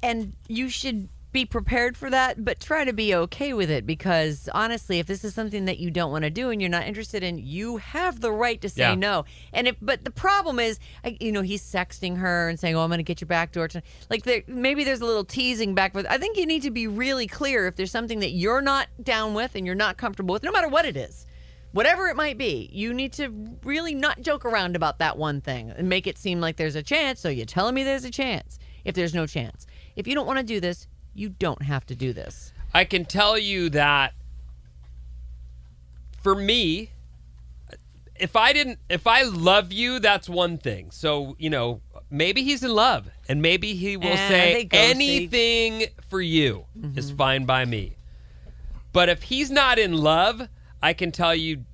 and 0.02 0.34
you 0.48 0.68
should 0.68 1.08
be 1.32 1.44
prepared 1.46 1.96
for 1.96 2.10
that, 2.10 2.44
but 2.44 2.60
try 2.60 2.84
to 2.84 2.92
be 2.92 3.14
okay 3.14 3.52
with 3.54 3.70
it 3.70 3.86
because 3.86 4.48
honestly, 4.52 4.98
if 4.98 5.06
this 5.06 5.24
is 5.24 5.34
something 5.34 5.64
that 5.66 5.78
you 5.78 5.90
don't 5.90 6.10
want 6.10 6.24
to 6.24 6.30
do 6.30 6.50
and 6.50 6.60
you're 6.60 6.70
not 6.70 6.86
interested 6.86 7.22
in, 7.22 7.38
you 7.38 7.78
have 7.78 8.20
the 8.20 8.30
right 8.32 8.60
to 8.60 8.68
say 8.68 8.82
Yeah. 8.82 8.94
no. 8.94 9.24
And 9.52 9.68
if, 9.68 9.76
but 9.80 10.04
the 10.04 10.10
problem 10.10 10.58
is, 10.58 10.78
you 11.20 11.32
know, 11.32 11.40
he's 11.42 11.62
sexting 11.62 12.18
her 12.18 12.48
and 12.50 12.58
saying, 12.60 12.76
"Oh, 12.76 12.80
I'm 12.80 12.88
going 12.90 12.98
to 12.98 13.02
get 13.04 13.20
your 13.22 13.28
back 13.28 13.52
door." 13.52 13.66
To, 13.68 13.82
like, 14.10 14.24
there, 14.24 14.42
maybe 14.46 14.84
there's 14.84 15.00
a 15.00 15.06
little 15.06 15.24
teasing 15.24 15.74
back. 15.74 15.94
With 15.94 16.06
I 16.06 16.18
think 16.18 16.36
you 16.36 16.44
need 16.46 16.62
to 16.62 16.70
be 16.70 16.86
really 16.86 17.26
clear 17.26 17.66
if 17.66 17.76
there's 17.76 17.90
something 17.92 18.20
that 18.20 18.32
you're 18.32 18.62
not 18.62 18.88
down 19.02 19.32
with 19.34 19.54
and 19.54 19.64
you're 19.66 19.74
not 19.74 19.96
comfortable 19.96 20.34
with, 20.34 20.42
no 20.42 20.52
matter 20.52 20.68
what 20.68 20.84
it 20.84 20.96
is. 20.96 21.24
Whatever 21.72 22.08
it 22.08 22.16
might 22.16 22.36
be, 22.36 22.68
you 22.72 22.92
need 22.92 23.12
to 23.14 23.28
really 23.64 23.94
not 23.94 24.20
joke 24.20 24.44
around 24.44 24.76
about 24.76 24.98
that 24.98 25.16
one 25.16 25.40
thing 25.40 25.70
and 25.70 25.88
make 25.88 26.06
it 26.06 26.18
seem 26.18 26.40
like 26.40 26.56
there's 26.56 26.76
a 26.76 26.82
chance. 26.82 27.18
So 27.20 27.28
you're 27.28 27.46
telling 27.46 27.74
me 27.74 27.82
there's 27.82 28.04
a 28.04 28.10
chance 28.10 28.58
if 28.84 28.94
there's 28.94 29.14
no 29.14 29.26
chance. 29.26 29.66
If 29.96 30.06
you 30.06 30.14
don't 30.14 30.26
want 30.26 30.38
to 30.38 30.44
do 30.44 30.60
this, 30.60 30.86
you 31.14 31.30
don't 31.30 31.62
have 31.62 31.86
to 31.86 31.94
do 31.94 32.12
this. 32.12 32.52
I 32.74 32.84
can 32.84 33.04
tell 33.04 33.38
you 33.38 33.70
that 33.70 34.12
for 36.22 36.34
me, 36.34 36.90
if 38.16 38.36
I 38.36 38.52
didn't, 38.52 38.78
if 38.88 39.06
I 39.06 39.22
love 39.22 39.72
you, 39.72 39.98
that's 39.98 40.28
one 40.28 40.58
thing. 40.58 40.90
So, 40.90 41.36
you 41.38 41.50
know, 41.50 41.80
maybe 42.10 42.42
he's 42.42 42.62
in 42.62 42.74
love 42.74 43.08
and 43.28 43.40
maybe 43.42 43.74
he 43.74 43.96
will 43.96 44.06
Eh, 44.08 44.28
say 44.28 44.68
anything 44.72 45.86
for 46.08 46.20
you 46.20 46.66
is 46.96 47.10
fine 47.10 47.46
by 47.46 47.64
me. 47.64 47.96
But 48.92 49.08
if 49.08 49.22
he's 49.24 49.50
not 49.50 49.78
in 49.78 49.94
love, 49.94 50.48
I 50.82 50.92
can 50.92 51.12
tell 51.12 51.34
you, 51.34 51.64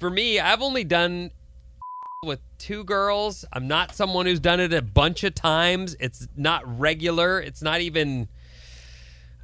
for 0.00 0.10
me, 0.10 0.40
I've 0.40 0.62
only 0.62 0.84
done 0.84 1.30
with 2.24 2.40
two 2.58 2.84
girls. 2.84 3.44
I'm 3.52 3.68
not 3.68 3.94
someone 3.94 4.26
who's 4.26 4.40
done 4.40 4.60
it 4.60 4.72
a 4.72 4.82
bunch 4.82 5.24
of 5.24 5.34
times. 5.34 5.96
It's 6.00 6.26
not 6.36 6.78
regular. 6.78 7.40
It's 7.40 7.62
not 7.62 7.80
even. 7.80 8.28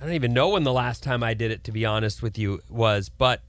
I 0.01 0.05
don't 0.05 0.15
even 0.15 0.33
know 0.35 0.49
when 0.49 0.65
the 0.65 0.73
last 0.73 1.03
time 1.05 1.23
I 1.23 1.35
did 1.35 1.53
it, 1.53 1.63
to 1.65 1.73
be 1.73 1.85
honest 1.87 2.23
with 2.23 2.37
you, 2.37 2.61
was. 2.69 3.09
But 3.09 3.41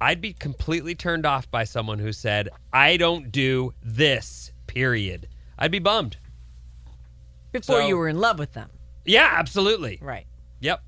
I'd 0.00 0.20
be 0.20 0.34
completely 0.34 0.94
turned 0.94 1.24
off 1.24 1.50
by 1.50 1.64
someone 1.64 1.98
who 1.98 2.12
said, 2.12 2.50
"I 2.72 2.96
don't 2.98 3.32
do 3.32 3.72
this." 3.82 4.52
Period. 4.66 5.26
I'd 5.58 5.70
be 5.70 5.78
bummed. 5.78 6.18
Before 7.52 7.80
So- 7.80 7.86
you 7.88 7.96
were 7.96 8.08
in 8.08 8.18
love 8.20 8.38
with 8.38 8.52
them. 8.52 8.68
Yeah, 9.06 9.30
absolutely. 9.32 9.98
Right. 10.02 10.26
Yep. 10.60 10.82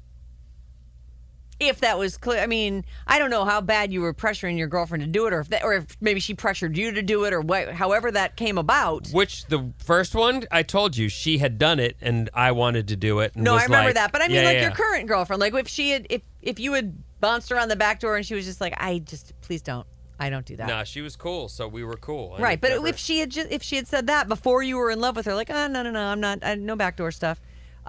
If 1.61 1.81
that 1.81 1.99
was 1.99 2.17
clear, 2.17 2.41
I 2.41 2.47
mean, 2.47 2.87
I 3.07 3.19
don't 3.19 3.29
know 3.29 3.45
how 3.45 3.61
bad 3.61 3.93
you 3.93 4.01
were 4.01 4.15
pressuring 4.15 4.57
your 4.57 4.67
girlfriend 4.67 5.05
to 5.05 5.11
do 5.11 5.27
it, 5.27 5.35
or 5.35 5.41
if 5.41 5.49
that, 5.51 5.63
or 5.63 5.75
if 5.75 5.95
maybe 6.01 6.19
she 6.19 6.33
pressured 6.33 6.75
you 6.77 6.91
to 6.93 7.03
do 7.03 7.25
it, 7.25 7.35
or 7.35 7.43
what, 7.43 7.69
however 7.73 8.11
that 8.13 8.37
came 8.37 8.57
about. 8.57 9.09
Which 9.11 9.45
the 9.45 9.71
first 9.79 10.15
one 10.15 10.45
I 10.51 10.63
told 10.63 10.97
you 10.97 11.11
she 11.11 11.37
had 11.37 11.59
done 11.59 11.79
it, 11.79 11.97
and 12.01 12.31
I 12.33 12.53
wanted 12.53 12.89
to 12.89 12.97
do 12.97 13.21
it. 13.21 13.35
And 13.35 13.45
No, 13.45 13.57
I 13.57 13.65
remember 13.65 13.89
like- 13.89 13.95
that, 13.97 14.11
but 14.11 14.23
I 14.23 14.29
mean, 14.29 14.37
Yeah, 14.39 14.45
like 14.45 14.55
yeah, 14.55 14.63
your 14.63 14.71
current 14.71 15.07
girlfriend, 15.07 15.39
like 15.39 15.53
if 15.55 15.69
she 15.69 15.91
had, 15.91 16.07
if 16.09 16.23
if 16.41 16.59
you 16.59 16.73
had 16.73 16.97
bounced 17.21 17.53
around 17.53 17.69
the 17.69 17.77
back 17.77 18.01
door 18.01 18.17
and 18.17 18.25
she 18.25 18.35
was 18.35 18.47
just 18.47 18.63
like, 18.63 18.73
I 18.79 19.01
just 19.01 19.35
please 19.43 19.61
don't, 19.61 19.87
I 20.19 20.31
don't 20.31 20.47
do 20.47 20.57
that. 20.57 20.67
Nah, 20.67 20.85
she 20.85 21.03
was 21.03 21.15
cool, 21.15 21.51
so 21.51 21.69
we 21.69 21.85
were 21.85 21.97
cool. 21.99 22.37
I 22.39 22.41
Right, 22.43 22.61
but 22.61 22.71
never- 22.71 22.87
if 22.87 22.97
she 22.97 23.19
had 23.19 23.29
just 23.29 23.51
if 23.51 23.63
she 23.63 23.77
had 23.77 23.87
said 23.87 24.07
that 24.07 24.29
before 24.29 24.63
you 24.63 24.79
were 24.79 24.91
in 24.91 24.99
love 24.99 25.15
with 25.15 25.27
her, 25.27 25.35
like, 25.35 25.51
oh 25.51 25.67
no 25.67 25.83
no 25.83 25.91
no, 25.91 26.01
I'm 26.01 26.21
not, 26.21 26.39
I, 26.43 26.55
no 26.55 26.75
backdoor 26.75 27.11
stuff. 27.11 27.39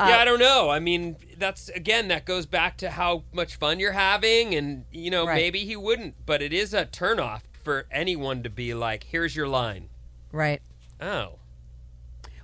Uh, 0.02 0.08
yeah, 0.10 0.18
I 0.18 0.26
don't 0.26 0.40
know. 0.40 0.70
I 0.70 0.80
mean, 0.80 1.16
that's 1.38 1.70
again 1.70 2.08
that 2.10 2.26
goes 2.26 2.46
back 2.46 2.78
to 2.78 2.90
how 2.92 3.24
much 3.34 3.56
fun 3.56 3.80
you're 3.80 3.92
having, 3.92 4.56
and 4.56 4.86
you 4.92 5.12
know 5.12 5.26
Right. 5.28 5.36
maybe 5.36 5.60
he 5.66 5.76
wouldn't, 5.76 6.26
but 6.26 6.42
it 6.42 6.52
is 6.54 6.74
a 6.74 6.86
turnoff 6.86 7.42
for 7.64 7.86
anyone 7.92 8.42
to 8.44 8.50
be 8.50 8.74
like, 8.74 9.04
"Here's 9.06 9.36
your 9.36 9.48
line." 9.48 9.90
Right. 10.32 10.62
Oh, 11.00 11.40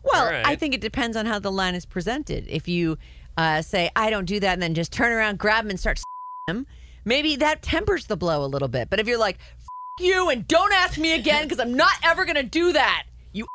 Well, 0.04 0.26
right. 0.32 0.46
I 0.46 0.56
think 0.56 0.74
it 0.74 0.82
depends 0.82 1.16
on 1.18 1.26
how 1.26 1.40
the 1.40 1.52
line 1.52 1.76
is 1.76 1.86
presented. 1.86 2.48
If 2.48 2.68
you 2.68 2.98
uh, 3.38 3.62
say, 3.62 3.90
I 3.96 4.10
don't 4.10 4.26
do 4.26 4.40
that, 4.40 4.54
and 4.54 4.62
then 4.62 4.74
just 4.74 4.92
turn 4.92 5.12
around, 5.12 5.38
grab 5.40 5.64
him, 5.66 5.70
and 5.70 5.80
start 5.80 6.00
him, 6.48 6.66
maybe 7.06 7.36
that 7.38 7.62
tempers 7.62 8.06
the 8.08 8.18
blow 8.18 8.44
a 8.44 8.48
little 8.48 8.68
bit. 8.68 8.90
But 8.90 9.00
if 9.00 9.08
you're 9.08 9.18
like, 9.20 9.38
F- 9.60 9.66
you, 10.00 10.30
and 10.30 10.48
don't 10.48 10.74
ask 10.74 10.98
me 10.98 11.14
again 11.14 11.44
because 11.44 11.60
I'm 11.60 11.76
not 11.76 11.94
ever 12.04 12.26
going 12.26 12.36
to 12.36 12.44
do 12.44 12.74
that, 12.74 13.04
you. 13.34 13.46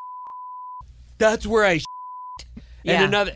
that's 1.17 1.45
where 1.45 1.65
I. 1.65 1.79
Yeah. 2.85 2.95
And 2.95 3.13
another. 3.13 3.31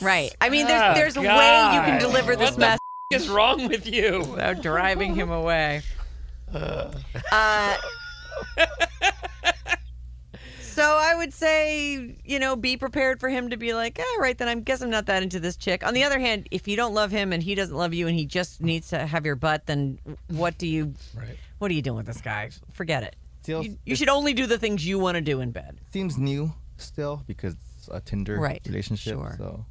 Right. 0.00 0.34
I 0.40 0.48
mean, 0.50 0.66
there's, 0.66 0.82
Oh, 0.82 0.94
there's 0.94 1.16
a 1.16 1.20
way 1.20 1.70
you 1.74 1.80
can 1.80 2.00
deliver 2.00 2.36
this 2.36 2.50
What 2.50 2.54
the 2.54 2.60
message 2.60 2.80
What 3.10 3.20
is 3.20 3.28
wrong 3.28 3.68
with 3.68 3.86
you? 3.86 4.20
without 4.30 4.62
driving 4.62 5.14
him 5.14 5.30
away. 5.30 5.82
Uh. 6.52 6.92
uh, 7.32 7.76
so 10.60 10.82
I 10.82 11.14
would 11.14 11.32
say, 11.32 12.16
you 12.24 12.38
know, 12.40 12.56
be 12.56 12.76
prepared 12.76 13.20
for 13.20 13.28
him 13.28 13.50
to 13.50 13.56
be 13.56 13.74
like, 13.74 13.98
all 14.00 14.20
right, 14.20 14.36
then 14.36 14.48
I 14.48 14.54
guess 14.56 14.80
I'm 14.82 14.90
not 14.90 15.06
that 15.06 15.22
into 15.22 15.38
this 15.38 15.56
chick. 15.56 15.86
On 15.86 15.94
the 15.94 16.02
other 16.02 16.18
hand, 16.18 16.48
if 16.50 16.66
you 16.66 16.76
don't 16.76 16.94
love 16.94 17.10
him 17.12 17.32
and 17.32 17.42
he 17.42 17.54
doesn't 17.54 17.76
love 17.76 17.94
you 17.94 18.08
and 18.08 18.16
he 18.16 18.26
just 18.26 18.60
needs 18.60 18.88
to 18.88 19.06
have 19.06 19.24
your 19.24 19.36
butt, 19.36 19.66
then 19.66 19.98
what 20.28 20.58
do 20.58 20.66
you, 20.66 20.94
Right. 21.16 21.36
what 21.58 21.70
are 21.70 21.74
you 21.74 21.82
doing 21.82 21.98
with 21.98 22.06
this 22.06 22.20
guy? 22.20 22.50
Forget 22.72 23.04
it. 23.04 23.14
Still, 23.42 23.62
You, 23.62 23.78
you 23.86 23.94
should 23.94 24.08
only 24.08 24.32
do 24.32 24.46
the 24.46 24.58
things 24.58 24.84
you 24.86 24.98
want 24.98 25.14
to 25.16 25.20
do 25.20 25.40
in 25.40 25.50
bed. 25.52 25.78
seems 25.92 26.18
new 26.18 26.52
still 26.78 27.22
because 27.26 27.54
it's 27.78 27.88
a 27.88 28.00
Tinder 28.00 28.36
Right. 28.40 28.60
relationship. 28.66 29.14
Sure. 29.14 29.34
So 29.38 29.64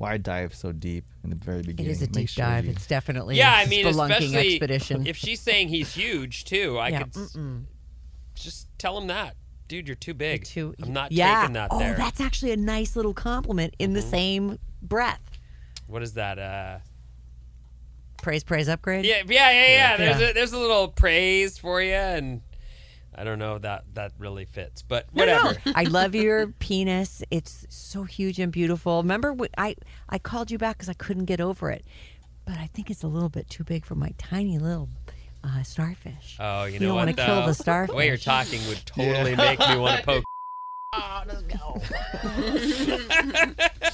why 0.00 0.16
dive 0.16 0.54
so 0.54 0.72
deep 0.72 1.04
in 1.22 1.28
the 1.28 1.36
very 1.36 1.60
beginning? 1.62 1.90
It 1.90 1.92
is 1.92 2.00
a 2.02 2.06
deep 2.06 2.30
sure 2.30 2.46
dive. 2.46 2.64
you- 2.64 2.70
It's 2.70 2.86
definitely 2.86 3.36
Yeah, 3.36 3.52
a 3.60 3.62
I 3.62 3.66
mean, 3.66 3.84
spelunking 3.84 4.10
especially 4.12 4.52
expedition. 4.54 5.06
if 5.06 5.16
she's 5.18 5.40
saying 5.40 5.68
he's 5.68 5.92
huge 5.94 6.44
too. 6.46 6.78
I 6.78 6.88
yeah. 6.88 6.98
could 7.02 7.12
mm-mm. 7.12 7.64
just 8.34 8.66
tell 8.78 8.96
him 8.96 9.08
that, 9.08 9.36
dude. 9.68 9.86
You're 9.86 9.94
too 9.96 10.14
big. 10.14 10.44
Too- 10.44 10.74
I'm 10.82 10.94
not 10.94 11.12
yeah. 11.12 11.40
taking 11.42 11.52
that 11.52 11.68
oh, 11.70 11.78
there. 11.78 11.94
that's 11.96 12.18
actually 12.18 12.52
a 12.52 12.56
nice 12.56 12.96
little 12.96 13.12
compliment 13.12 13.74
in 13.78 13.92
the 13.92 14.00
Mhm. 14.00 14.10
same 14.10 14.58
breath. 14.80 15.20
What 15.86 16.02
is 16.02 16.14
that? 16.14 16.38
Uh, 16.38 16.78
Praise, 18.22 18.42
praise, 18.44 18.68
upgrade. 18.68 19.04
yeah, 19.06 19.22
yeah, 19.26 19.50
yeah, 19.50 19.66
yeah. 19.68 19.96
There's 19.96 20.20
Yeah. 20.20 20.28
a 20.28 20.32
there's 20.34 20.52
a 20.52 20.58
little 20.58 20.88
praise 20.88 21.56
for 21.58 21.80
you, 21.82 21.92
and 21.94 22.40
I 23.14 23.24
don't 23.24 23.38
know 23.38 23.58
that 23.58 23.84
that 23.94 24.12
really 24.18 24.44
fits, 24.44 24.82
but 24.82 25.06
No, 25.14 25.24
no. 25.26 25.36
whatever. 25.44 25.60
I 25.74 25.84
love 25.84 26.14
your 26.14 26.46
penis. 26.58 27.22
It's 27.30 27.66
so 27.68 28.04
huge 28.04 28.38
and 28.38 28.52
beautiful. 28.52 29.02
Remember, 29.02 29.34
wh- 29.34 29.46
I 29.58 29.76
I 30.08 30.18
called 30.18 30.50
you 30.50 30.58
back 30.58 30.76
because 30.78 30.88
I 30.88 30.92
couldn't 30.94 31.24
get 31.24 31.40
over 31.40 31.70
it, 31.70 31.84
but 32.44 32.56
I 32.58 32.66
think 32.72 32.90
it's 32.90 33.02
a 33.02 33.08
little 33.08 33.28
bit 33.28 33.50
too 33.50 33.64
big 33.64 33.84
for 33.84 33.94
my 33.96 34.12
tiny 34.16 34.58
little 34.58 34.88
uh, 35.42 35.62
starfish. 35.64 36.36
Oh, 36.38 36.64
you 36.64 36.74
You 36.74 36.80
know 36.80 36.86
don't 36.86 36.94
what? 36.96 37.00
wanna 37.16 37.26
kill 37.26 37.46
the 37.46 37.54
starfish. 37.54 37.90
The 37.90 37.96
way 37.96 38.06
you're 38.06 38.16
talking 38.16 38.60
would 38.68 38.80
totally 38.86 39.34
make 39.34 39.58
me 39.58 39.76
want 39.76 39.98
to 40.00 40.06
poke. 40.06 40.24
oh, 40.94 41.22
let's 41.26 41.42
go. 41.42 41.80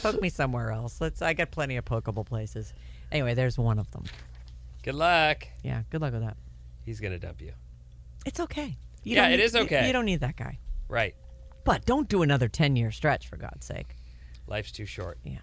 Poke 0.03 0.21
me 0.21 0.29
somewhere 0.29 0.71
else. 0.73 1.01
Let's. 1.01 1.23
I 1.23 1.33
got 1.33 1.51
plenty 1.51 1.77
of 1.77 1.85
pokeable 1.85 2.25
places. 2.27 2.73
Anyway, 3.11 3.35
there's 3.35 3.59
one 3.59 3.79
of 3.79 3.91
them. 3.93 4.05
Good 4.83 4.95
luck. 4.95 5.47
Yeah. 5.63 5.83
Good 5.91 6.01
luck 6.01 6.13
with 6.13 6.23
that. 6.23 6.37
He's 6.85 7.01
gonna 7.01 7.19
dump 7.19 7.41
you. 7.41 7.53
It's 8.25 8.41
okay. 8.41 8.77
You 9.07 9.15
Yeah, 9.15 9.29
it 9.29 9.37
need- 9.37 9.41
is 9.45 9.55
okay. 9.55 9.87
You, 9.87 9.93
don't 9.93 10.05
need 10.05 10.19
that 10.21 10.35
guy. 10.35 10.59
Right. 10.89 11.15
But 11.65 11.87
don't 11.87 12.09
do 12.09 12.23
another 12.23 12.49
ten 12.49 12.75
year 12.75 12.91
stretch 12.91 13.29
for 13.29 13.37
God's 13.37 13.65
sake. 13.65 13.95
Life's 14.49 14.73
too 14.73 14.85
short. 14.85 15.19
Yeah. 15.23 15.39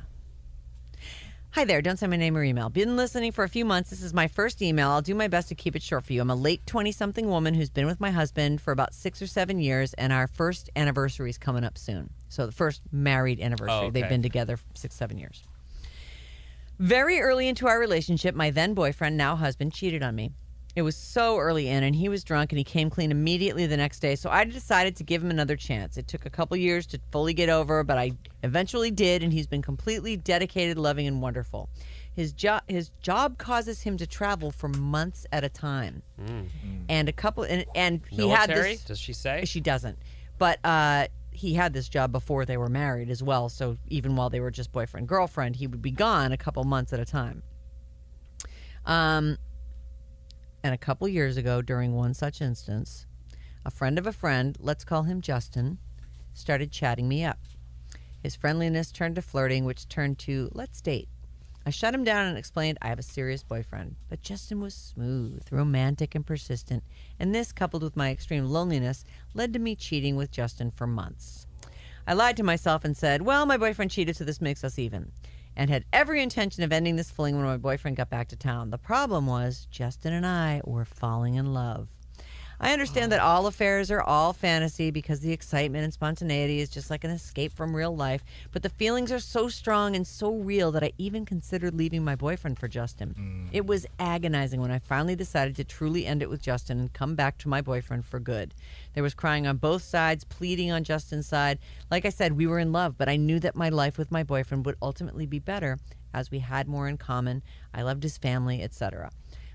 Hi 1.52 1.64
there. 1.64 1.82
Don't 1.82 1.98
send 1.98 2.10
my 2.10 2.18
name 2.18 2.36
or 2.36 2.44
email. 2.44 2.70
Been 2.70 2.98
listening 2.98 3.32
for 3.32 3.44
a 3.46 3.50
few 3.50 3.64
months. 3.64 3.90
This 3.90 4.02
is 4.02 4.14
my 4.14 4.28
first 4.28 4.62
email. 4.62 4.90
I'll 4.90 5.02
do 5.02 5.16
my 5.16 5.30
best 5.30 5.48
to 5.48 5.56
keep 5.56 5.78
it 5.78 5.82
short 5.84 6.04
for 6.04 6.12
you. 6.12 6.20
I'm 6.20 6.30
a 6.30 6.36
late 6.36 6.66
20 6.66 6.92
something 6.92 7.28
woman 7.30 7.54
who's 7.54 7.70
been 7.70 7.86
with 7.86 8.02
my 8.02 8.12
husband 8.12 8.60
for 8.60 8.72
about 8.74 8.94
six 8.94 9.22
or 9.22 9.28
seven 9.28 9.60
years, 9.60 9.94
and 9.94 10.12
our 10.12 10.28
first 10.28 10.70
anniversary 10.76 11.30
is 11.30 11.38
coming 11.38 11.64
up 11.64 11.78
soon. 11.78 12.10
So, 12.28 12.46
the 12.46 12.52
first 12.52 12.82
married 12.92 13.40
anniversary. 13.40 13.88
Oh, 13.88 13.92
They've 13.92 14.10
been 14.10 14.24
together 14.24 14.58
six, 14.74 14.96
seven 14.96 15.18
years. 15.18 15.44
Very 16.80 17.20
early 17.22 17.48
into 17.48 17.68
our 17.68 17.80
relationship, 17.80 18.36
my 18.36 18.50
then 18.50 18.74
boyfriend, 18.74 19.16
now 19.16 19.36
husband, 19.38 19.74
cheated 19.74 20.02
on 20.04 20.16
me. 20.16 20.32
It 20.76 20.82
was 20.82 20.96
so 20.96 21.38
early 21.38 21.70
in, 21.70 21.84
and 21.84 21.96
he 21.96 22.10
was 22.10 22.24
drunk, 22.24 22.52
and 22.52 22.58
he 22.58 22.64
came 22.64 22.90
clean 22.90 23.12
immediately 23.12 23.68
the 23.68 23.78
next 23.78 24.00
day. 24.00 24.16
So 24.16 24.30
I 24.32 24.44
decided 24.44 24.96
to 24.96 25.04
give 25.04 25.24
him 25.24 25.30
another 25.30 25.56
chance. 25.56 25.98
It 25.98 26.08
took 26.08 26.26
a 26.26 26.32
couple 26.32 26.58
years 26.58 26.88
to 26.88 27.00
fully 27.12 27.36
get 27.36 27.50
over, 27.50 27.84
but 27.84 28.00
I 28.00 28.14
eventually 28.42 28.90
did, 28.90 29.22
and 29.22 29.32
he's 29.32 29.46
been 29.46 29.62
completely 29.62 30.18
dedicated, 30.18 30.80
loving, 30.80 31.06
and 31.06 31.22
wonderful. 31.22 31.70
His 32.16 32.32
job 32.32 32.64
his 32.68 32.90
job 33.02 33.38
causes 33.38 33.82
him 33.82 33.98
to 33.98 34.08
travel 34.08 34.52
for 34.52 34.68
months 34.68 35.26
at 35.32 35.44
a 35.44 35.50
time, 35.50 36.02
and 36.90 37.08
a 37.10 37.14
couple 37.14 37.44
and 37.44 37.66
and 37.76 38.02
he 38.10 38.30
had 38.30 38.50
this. 38.50 38.84
Does 38.84 39.00
she 39.00 39.14
say? 39.14 39.46
She 39.46 39.60
doesn't, 39.62 39.98
but 40.38 40.60
uh, 40.64 41.08
he 41.32 41.54
had 41.56 41.74
this 41.74 41.90
job 41.90 42.12
before 42.12 42.46
they 42.46 42.58
were 42.58 42.70
married 42.70 43.10
as 43.10 43.22
well. 43.24 43.50
So 43.50 43.78
even 43.88 44.16
while 44.16 44.30
they 44.30 44.40
were 44.40 44.52
just 44.52 44.72
boyfriend 44.72 45.08
girlfriend, 45.08 45.56
he 45.56 45.68
would 45.68 45.82
be 45.82 45.92
gone 45.92 46.32
a 46.32 46.38
couple 46.38 46.64
months 46.64 46.94
at 46.94 47.00
a 47.00 47.06
time. 47.06 47.44
Um, 48.86 49.38
and 50.64 50.74
a 50.74 50.78
couple 50.78 51.08
years 51.08 51.36
ago, 51.36 51.62
during 51.62 51.94
one 51.94 52.14
such 52.14 52.42
instance, 52.42 53.06
a 53.66 53.72
friend 53.72 54.00
of 54.00 54.08
a 54.08 54.14
friend, 54.14 54.58
let's 54.60 54.86
call 54.86 55.04
him 55.04 55.22
Justin, 55.22 55.78
started 56.34 56.72
chatting 56.72 57.08
me 57.08 57.24
up. 57.24 57.40
His 58.22 58.36
friendliness 58.36 58.92
turned 58.92 59.16
to 59.16 59.22
flirting, 59.22 59.66
which 59.66 59.90
turned 59.90 60.18
to 60.20 60.50
let's 60.54 60.80
date. 60.82 61.10
I 61.66 61.70
shut 61.70 61.94
him 61.94 62.04
down 62.04 62.28
and 62.28 62.38
explained 62.38 62.78
I 62.82 62.88
have 62.88 63.00
a 63.00 63.04
serious 63.04 63.44
boyfriend. 63.44 63.96
But 64.10 64.22
Justin 64.22 64.60
was 64.60 64.74
smooth, 64.74 65.44
romantic, 65.52 66.16
and 66.16 66.26
persistent, 66.26 66.84
and 67.20 67.34
this, 67.34 67.52
coupled 67.52 67.84
with 67.84 67.96
my 67.96 68.12
extreme 68.12 68.46
loneliness, 68.46 69.06
led 69.34 69.54
to 69.54 69.60
me 69.60 69.76
cheating 69.76 70.16
with 70.16 70.32
Justin 70.32 70.72
for 70.72 70.88
months. 70.88 71.48
I 72.06 72.14
lied 72.14 72.36
to 72.38 72.44
myself 72.44 72.84
and 72.84 72.98
said, 72.98 73.22
Well, 73.22 73.46
my 73.46 73.56
boyfriend 73.56 73.92
cheated, 73.92 74.18
so 74.18 74.26
this 74.26 74.42
makes 74.42 74.64
us 74.64 74.78
even, 74.78 75.12
and 75.56 75.70
had 75.70 75.86
every 75.94 76.22
intention 76.22 76.64
of 76.64 76.72
ending 76.72 76.96
this 76.96 77.12
fling 77.12 77.36
when 77.36 77.46
my 77.46 77.58
boyfriend 77.58 77.98
got 77.98 78.10
back 78.10 78.28
to 78.30 78.36
town. 78.36 78.70
The 78.70 78.78
problem 78.78 79.28
was, 79.28 79.68
Justin 79.72 80.14
and 80.14 80.26
I 80.26 80.62
were 80.66 80.86
falling 80.86 81.36
in 81.36 81.54
love. 81.54 81.88
I 82.64 82.72
understand 82.72 83.12
that 83.12 83.20
all 83.20 83.46
affairs 83.46 83.92
are 83.92 84.02
all 84.02 84.32
fantasy 84.32 84.90
because 84.90 85.20
the 85.20 85.34
excitement 85.34 85.84
and 85.84 85.92
spontaneity 85.92 86.62
is 86.62 86.70
just 86.70 86.90
like 86.90 87.04
an 87.04 87.12
escape 87.12 87.52
from 87.52 87.76
real 87.76 87.94
life, 87.94 88.24
but 88.54 88.64
the 88.64 88.70
feelings 88.70 89.12
are 89.12 89.20
so 89.20 89.50
strong 89.50 89.98
and 89.98 90.08
so 90.08 90.34
real 90.34 90.72
that 90.72 90.82
I 90.82 90.94
even 90.98 91.26
considered 91.26 91.74
leaving 91.74 92.06
my 92.06 92.16
boyfriend 92.16 92.58
for 92.58 92.70
Justin. 92.70 93.16
Mm. 93.20 93.50
It 93.52 93.66
was 93.66 93.86
agonizing 94.00 94.62
when 94.62 94.72
I 94.72 94.80
finally 94.80 95.18
decided 95.18 95.58
to 95.58 95.66
truly 95.66 96.06
end 96.06 96.22
it 96.22 96.30
with 96.30 96.42
Justin 96.42 96.80
and 96.80 96.94
come 96.94 97.16
back 97.16 97.38
to 97.40 97.50
my 97.50 97.60
boyfriend 97.60 98.06
for 98.06 98.22
good. 98.22 98.54
There 98.94 99.04
was 99.04 99.14
crying 99.14 99.46
on 99.46 99.58
both 99.58 99.84
sides, 99.84 100.24
pleading 100.24 100.72
on 100.72 100.86
Justin's 100.86 101.28
side. 101.28 101.60
Like 101.92 102.06
I 102.06 102.10
said, 102.10 102.38
we 102.38 102.48
were 102.48 102.60
in 102.60 102.72
love, 102.72 102.98
but 102.98 103.10
I 103.10 103.18
knew 103.18 103.42
that 103.42 103.58
my 103.58 103.68
life 103.68 103.98
with 103.98 104.10
my 104.10 104.24
boyfriend 104.24 104.66
would 104.66 104.78
ultimately 104.82 105.26
be 105.26 105.40
better 105.40 105.80
as 106.14 106.32
we 106.32 106.40
had 106.40 106.70
more 106.70 106.88
in 106.88 106.96
common. 106.96 107.42
I 107.74 107.82
loved 107.82 108.04
his 108.04 108.18
family, 108.18 108.62
etc. 108.62 109.12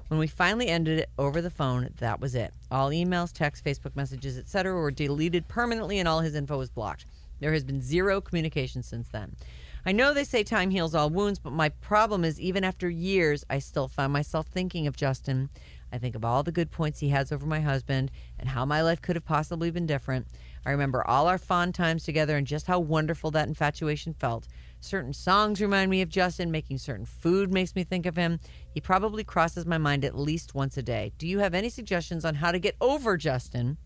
When 0.09 0.19
we 0.19 0.27
finally 0.27 0.69
ended 0.69 1.01
it 1.01 1.11
over 1.19 1.43
the 1.43 1.51
phone, 1.51 1.91
that 1.99 2.19
was 2.19 2.35
it. 2.35 2.55
All 2.71 2.91
emails, 2.91 3.31
texts, 3.31 3.67
Facebook 3.67 3.95
messages, 3.95 4.39
etc. 4.39 4.75
were 4.75 4.91
deleted 4.91 5.49
permanently 5.49 5.99
and 5.99 6.09
all 6.09 6.21
his 6.21 6.35
info 6.35 6.57
was 6.57 6.71
blocked. 6.71 7.05
There 7.41 7.53
has 7.53 7.63
been 7.63 7.83
zero 7.83 8.21
communication 8.21 8.83
since 8.83 9.09
then. 9.09 9.37
I 9.85 9.93
know 9.93 10.13
they 10.13 10.25
say 10.25 10.43
time 10.43 10.71
heals 10.71 10.95
all 10.95 11.11
wounds, 11.11 11.39
but 11.39 11.53
my 11.53 11.69
problem 11.69 12.25
is 12.25 12.41
even 12.41 12.65
after 12.65 12.89
years, 12.89 13.45
I 13.49 13.59
still 13.59 13.87
find 13.87 14.13
myself 14.13 14.47
thinking 14.47 14.87
of 14.87 14.97
Justin. 14.97 15.51
I 15.93 15.99
think 15.99 16.15
of 16.15 16.25
all 16.25 16.43
the 16.43 16.53
good 16.53 16.71
points 16.71 17.01
he 17.01 17.11
has 17.11 17.31
over 17.31 17.47
my 17.47 17.61
husband 17.61 18.11
and 18.39 18.49
how 18.49 18.65
my 18.65 18.83
life 18.83 19.01
could 19.01 19.17
have 19.17 19.25
possibly 19.25 19.71
been 19.71 19.87
different. 19.87 20.27
I 20.67 20.71
remember 20.71 21.07
all 21.07 21.29
our 21.29 21.39
fond 21.39 21.75
times 21.75 22.05
together 22.05 22.37
and 22.37 22.47
just 22.47 22.67
how 22.67 22.81
wonderful 22.81 23.31
that 23.33 23.49
infatuation 23.49 24.15
felt. 24.15 24.49
Certain 24.81 25.13
songs 25.13 25.61
remind 25.61 25.91
me 25.91 26.03
of 26.03 26.09
Justin, 26.09 26.51
making 26.51 26.79
certain 26.79 27.05
food 27.05 27.53
makes 27.53 27.75
me 27.75 27.85
think 27.85 28.07
of 28.07 28.17
him. 28.17 28.39
He 28.73 28.81
probably 28.81 29.25
crosses 29.25 29.67
my 29.67 29.79
mind 29.79 30.05
at 30.05 30.17
least 30.17 30.55
once 30.55 30.77
a 30.77 30.83
day. 30.83 31.13
Do 31.19 31.27
you 31.27 31.41
have 31.41 31.55
any 31.55 31.69
suggestions 31.69 32.25
on 32.25 32.37
how 32.37 32.53
to 32.53 32.59
get 32.59 32.77
over 32.81 33.17
Justin? 33.17 33.79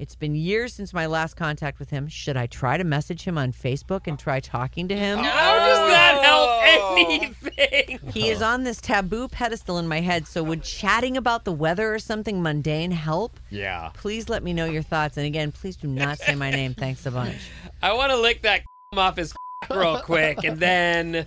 It's 0.00 0.14
been 0.14 0.34
years 0.34 0.72
since 0.72 0.94
my 0.94 1.04
last 1.04 1.34
contact 1.34 1.78
with 1.78 1.90
him. 1.90 2.08
Should 2.08 2.38
I 2.38 2.46
try 2.46 2.78
to 2.78 2.84
message 2.84 3.24
him 3.24 3.36
on 3.36 3.52
Facebook 3.52 4.06
and 4.06 4.18
try 4.18 4.40
talking 4.40 4.88
to 4.88 4.96
him? 4.96 5.18
How 5.18 5.58
does 5.58 5.90
that 5.90 6.24
help 6.24 6.48
oh. 6.48 6.96
anything? 6.98 7.36
He 8.14 8.30
is 8.30 8.40
on 8.40 8.64
this 8.64 8.80
taboo 8.80 9.28
pedestal 9.28 9.78
in 9.78 9.86
my 9.86 10.00
head, 10.00 10.26
so 10.26 10.42
would 10.42 10.62
chatting 10.62 11.18
about 11.18 11.44
the 11.44 11.52
weather 11.52 11.94
or 11.94 11.98
something 11.98 12.42
mundane 12.42 12.90
help? 12.90 13.38
Yeah. 13.50 13.90
Please 13.92 14.30
let 14.30 14.42
me 14.42 14.54
know 14.54 14.64
your 14.64 14.82
thoughts. 14.82 15.18
And 15.18 15.26
again, 15.26 15.52
please 15.52 15.76
do 15.76 15.86
not 15.86 16.18
say 16.18 16.34
my 16.34 16.50
name. 16.50 16.72
Thanks 16.72 17.04
a 17.04 17.10
bunch. 17.10 17.36
I 17.82 17.92
want 17.92 18.10
to 18.10 18.16
lick 18.16 18.42
that 18.42 18.62
off 18.96 19.16
his 19.16 19.34
real 19.70 20.00
quick, 20.00 20.44
and 20.44 20.58
then 20.58 21.26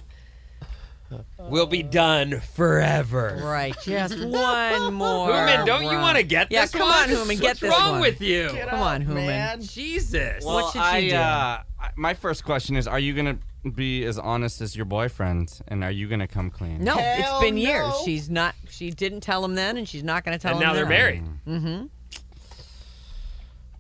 we'll 1.37 1.65
be 1.67 1.83
done 1.83 2.39
forever. 2.55 3.39
Right, 3.43 3.75
just 3.83 4.17
one 4.19 4.93
more. 4.95 5.27
Human, 5.35 5.65
don't 5.65 5.83
you 5.83 5.89
round. 5.89 6.01
want 6.01 6.17
to 6.17 6.23
get 6.23 6.51
Yeah, 6.51 6.61
this 6.61 6.71
come 6.71 6.81
one? 6.89 7.03
on, 7.03 7.09
Human, 7.09 7.37
get 7.37 7.43
What's 7.49 7.59
this 7.61 7.69
wrong 7.71 7.91
one. 7.93 8.01
with 8.01 8.21
you? 8.21 8.49
Come 8.69 8.79
on, 8.79 9.01
Human. 9.01 9.61
Jesus. 9.61 10.43
Well, 10.45 10.69
should 10.71 10.79
she 10.81 10.87
I, 10.87 11.09
do? 11.09 11.15
Uh, 11.15 11.61
I- 11.81 11.89
my 11.95 12.13
first 12.13 12.43
question 12.45 12.75
is: 12.75 12.87
Are 12.87 12.99
you 12.99 13.13
gonna 13.13 13.37
be 13.75 14.03
as 14.05 14.17
honest 14.19 14.59
as 14.61 14.75
your 14.75 14.85
boyfriend, 14.85 15.59
and 15.67 15.83
are 15.83 15.91
you 15.91 16.07
gonna 16.09 16.27
come 16.27 16.49
clean? 16.49 16.83
No, 16.83 16.95
it's 16.99 17.39
been 17.41 17.57
years. 17.57 17.93
She's 18.05 18.29
not. 18.29 18.55
She 18.69 18.89
didn't 18.89 19.21
tell 19.21 19.43
him 19.45 19.55
then, 19.55 19.77
and 19.77 19.87
she's 19.87 20.03
not 20.03 20.23
going 20.25 20.37
to 20.37 20.41
tell 20.41 20.53
and 20.55 20.61
him 20.61 20.67
now 20.67 20.73
they're 20.73 20.85
married. 20.87 21.23
Mm-hmm. 21.47 21.85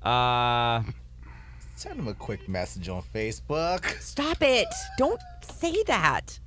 Uh, 0.07 0.83
Send 1.83 1.99
him 1.99 2.07
a 2.07 2.13
quick 2.13 2.47
message 2.47 2.87
on 2.87 3.03
Facebook. 3.13 3.83
Stop 3.99 4.37
it! 4.41 4.69
Don't 4.97 5.19
say 5.41 5.83
that. 5.83 6.39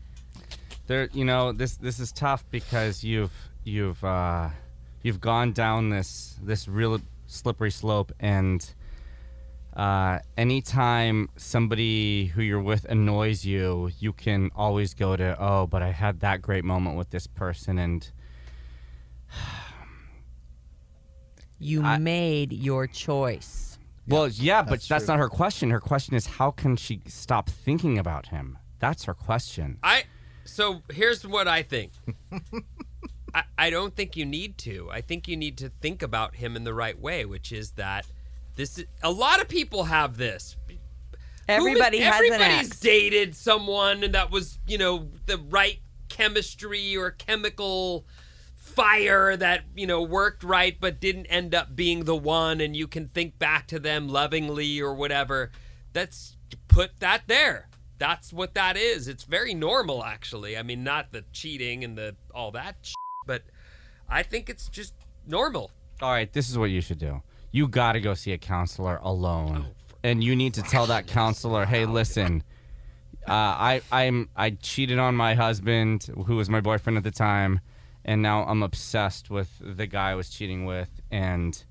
there. 0.87 1.11
You 1.12 1.27
know 1.27 1.53
this. 1.53 1.77
This 1.77 2.01
is 2.01 2.11
tough 2.11 2.42
because 2.51 3.05
you've 3.05 3.35
you've 3.62 4.03
uh, 4.03 4.49
you've 5.03 5.20
gone 5.20 5.53
down 5.53 5.90
this 5.90 6.38
this 6.42 6.66
real 6.66 7.03
slippery 7.27 7.70
slope, 7.70 8.12
and 8.18 8.66
uh, 9.77 10.20
anytime 10.38 11.29
somebody 11.37 12.25
who 12.29 12.40
you're 12.40 12.62
with 12.62 12.87
annoys 12.87 13.44
you, 13.44 13.90
you 13.99 14.14
can 14.14 14.51
always 14.57 14.94
go 14.94 15.16
to, 15.16 15.37
oh, 15.38 15.66
but 15.66 15.83
I 15.83 15.90
had 15.90 16.20
that 16.20 16.40
great 16.40 16.64
moment 16.64 16.96
with 16.96 17.11
this 17.11 17.27
person, 17.27 17.79
and 17.79 18.11
You 21.59 21.83
I- 21.83 21.99
made 21.99 22.55
your 22.55 22.87
choice. 22.87 23.66
Well, 24.09 24.29
yeah, 24.29 24.62
but 24.62 24.71
that's 24.71 24.88
that's, 24.88 25.09
not 25.09 25.19
her 25.19 25.29
question. 25.29 25.71
Her 25.71 25.81
question 25.81 26.14
is 26.14 26.27
how 26.27 26.51
can 26.51 26.77
she 26.77 27.03
stop 27.07 27.49
thinking 27.49 27.99
about 27.99 28.27
him? 28.27 28.59
That's 28.79 29.05
her 29.05 29.14
question. 29.14 29.79
I 29.83 30.05
so 30.45 30.83
here's 30.92 31.27
what 31.27 31.49
I 31.49 31.62
think. 31.62 31.92
I, 33.35 33.42
I 33.59 33.71
don't 33.71 33.95
think 33.95 34.16
you 34.16 34.25
need 34.25 34.59
to. 34.59 34.88
I 34.90 35.01
think 35.01 35.29
you 35.29 35.37
need 35.37 35.59
to 35.59 35.69
think 35.69 36.03
about 36.03 36.37
him 36.37 36.57
in 36.57 36.64
the 36.64 36.75
right 36.75 36.99
way, 36.99 37.25
which 37.25 37.53
is 37.53 37.73
that 37.73 38.07
this 38.55 38.79
is, 38.79 38.87
a 39.03 39.11
lot 39.11 39.40
of 39.40 39.49
people 39.49 39.85
have 39.85 40.16
this. 40.16 40.57
Everybody 41.49 41.99
Who- 41.99 42.05
has 42.05 42.21
an 42.21 42.27
everybody's 42.33 42.71
ex. 42.71 42.81
dated 42.81 43.37
someone 43.37 44.03
and 44.03 44.14
that 44.14 44.31
was, 44.31 44.59
you 44.66 44.79
know, 44.79 45.09
the 45.27 45.38
right 45.38 45.79
chemistry 46.09 46.97
or 46.97 47.11
chemical 47.11 48.07
fire 48.77 49.37
that, 49.37 49.65
you 49.75 49.87
know, 49.87 50.03
worked 50.03 50.45
right 50.45 50.77
but 50.79 51.01
didn't 51.01 51.27
end 51.27 51.55
up 51.55 51.75
being 51.75 52.05
the 52.05 52.15
one 52.15 52.61
and 52.61 52.77
you 52.77 52.87
can 52.87 53.09
think 53.09 53.39
back 53.39 53.67
to 53.69 53.79
them 53.81 54.09
lovingly 54.09 54.81
or 54.81 54.95
whatever. 54.95 55.51
That's 55.93 56.37
put 56.69 57.01
that 57.01 57.23
there. 57.27 57.69
That's 57.99 58.33
what 58.33 58.55
that 58.55 58.77
is. 58.77 59.09
It's 59.09 59.25
very 59.25 59.55
normal 59.55 60.05
actually. 60.05 60.57
I 60.57 60.62
mean, 60.62 60.85
not 60.85 61.11
the 61.12 61.25
cheating 61.33 61.83
and 61.83 61.97
the 61.97 62.15
all 62.35 62.51
that 62.53 62.77
sh- 62.83 62.93
but 63.27 63.43
I 64.09 64.23
think 64.23 64.49
it's 64.51 64.69
just 64.69 64.95
normal. 65.27 65.71
All 66.03 66.12
right, 66.12 66.31
this 66.31 66.51
is 66.51 66.59
what 66.59 66.71
you 66.71 66.83
should 66.83 66.99
do. 66.99 67.23
You 67.51 67.67
got 67.69 67.93
to 67.93 68.01
go 68.01 68.12
see 68.12 68.33
a 68.33 68.39
counselor 68.39 68.99
alone, 69.03 69.65
Oh, 69.67 69.73
and 70.05 70.23
you 70.23 70.37
need 70.37 70.53
to 70.55 70.62
tell 70.62 70.87
that 70.87 71.07
counselor, 71.07 71.65
"Hey, 71.65 71.87
listen, 71.87 72.43
uh, 73.27 73.33
I 73.33 73.81
I'm 73.91 74.29
I 74.37 74.51
cheated 74.51 74.99
on 74.99 75.15
my 75.17 75.35
husband, 75.35 76.07
who 76.27 76.37
was 76.37 76.51
my 76.51 76.61
boyfriend 76.61 76.99
at 76.99 77.05
the 77.05 77.11
time, 77.11 77.61
and 78.07 78.23
now 78.23 78.45
I'm 78.45 78.62
obsessed 78.62 79.29
with 79.29 79.51
the 79.61 79.87
guy 79.87 80.12
I 80.12 80.14
was 80.14 80.31
cheating 80.31 80.64
with, 80.64 80.88
and 81.11 81.62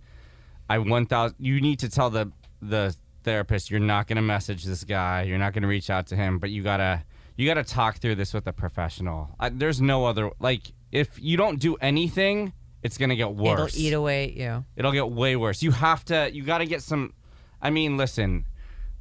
I 0.69 0.77
one 0.77 1.07
thousand. 1.07 1.37
You 1.39 1.59
need 1.59 1.79
to 1.79 1.89
tell 1.89 2.11
the 2.11 2.31
the 2.61 2.95
therapist 3.23 3.71
you're 3.71 3.79
not 3.79 4.05
going 4.07 4.17
to 4.17 4.21
message 4.21 4.63
this 4.65 4.83
guy, 4.83 5.23
you're 5.23 5.39
not 5.39 5.53
going 5.53 5.63
to 5.63 5.67
reach 5.67 5.89
out 5.89 6.05
to 6.07 6.15
him, 6.15 6.37
but 6.37 6.51
you 6.51 6.61
gotta 6.61 7.03
you 7.35 7.47
gotta 7.47 7.63
talk 7.63 7.97
through 7.97 8.15
this 8.15 8.33
with 8.33 8.45
a 8.45 8.53
professional. 8.53 9.31
I, 9.39 9.49
there's 9.49 9.81
no 9.81 10.05
other 10.05 10.29
like 10.39 10.61
if 10.91 11.19
you 11.19 11.37
don't 11.37 11.59
do 11.59 11.75
anything." 11.77 12.53
It's 12.83 12.99
gonna 12.99 13.15
get 13.15 13.33
worse. 13.33 13.73
It'll 13.73 13.81
eat 13.87 13.93
away 13.93 14.25
at 14.25 14.33
you. 14.33 14.65
It'll 14.75 14.91
get 14.91 15.09
way 15.09 15.35
worse. 15.35 15.63
You 15.63 15.71
have 15.71 16.05
to. 16.05 16.29
You 16.31 16.43
got 16.43 16.59
to 16.59 16.67
get 16.67 16.83
some. 16.83 17.13
I 17.59 17.71
mean, 17.71 17.97
listen. 17.97 18.45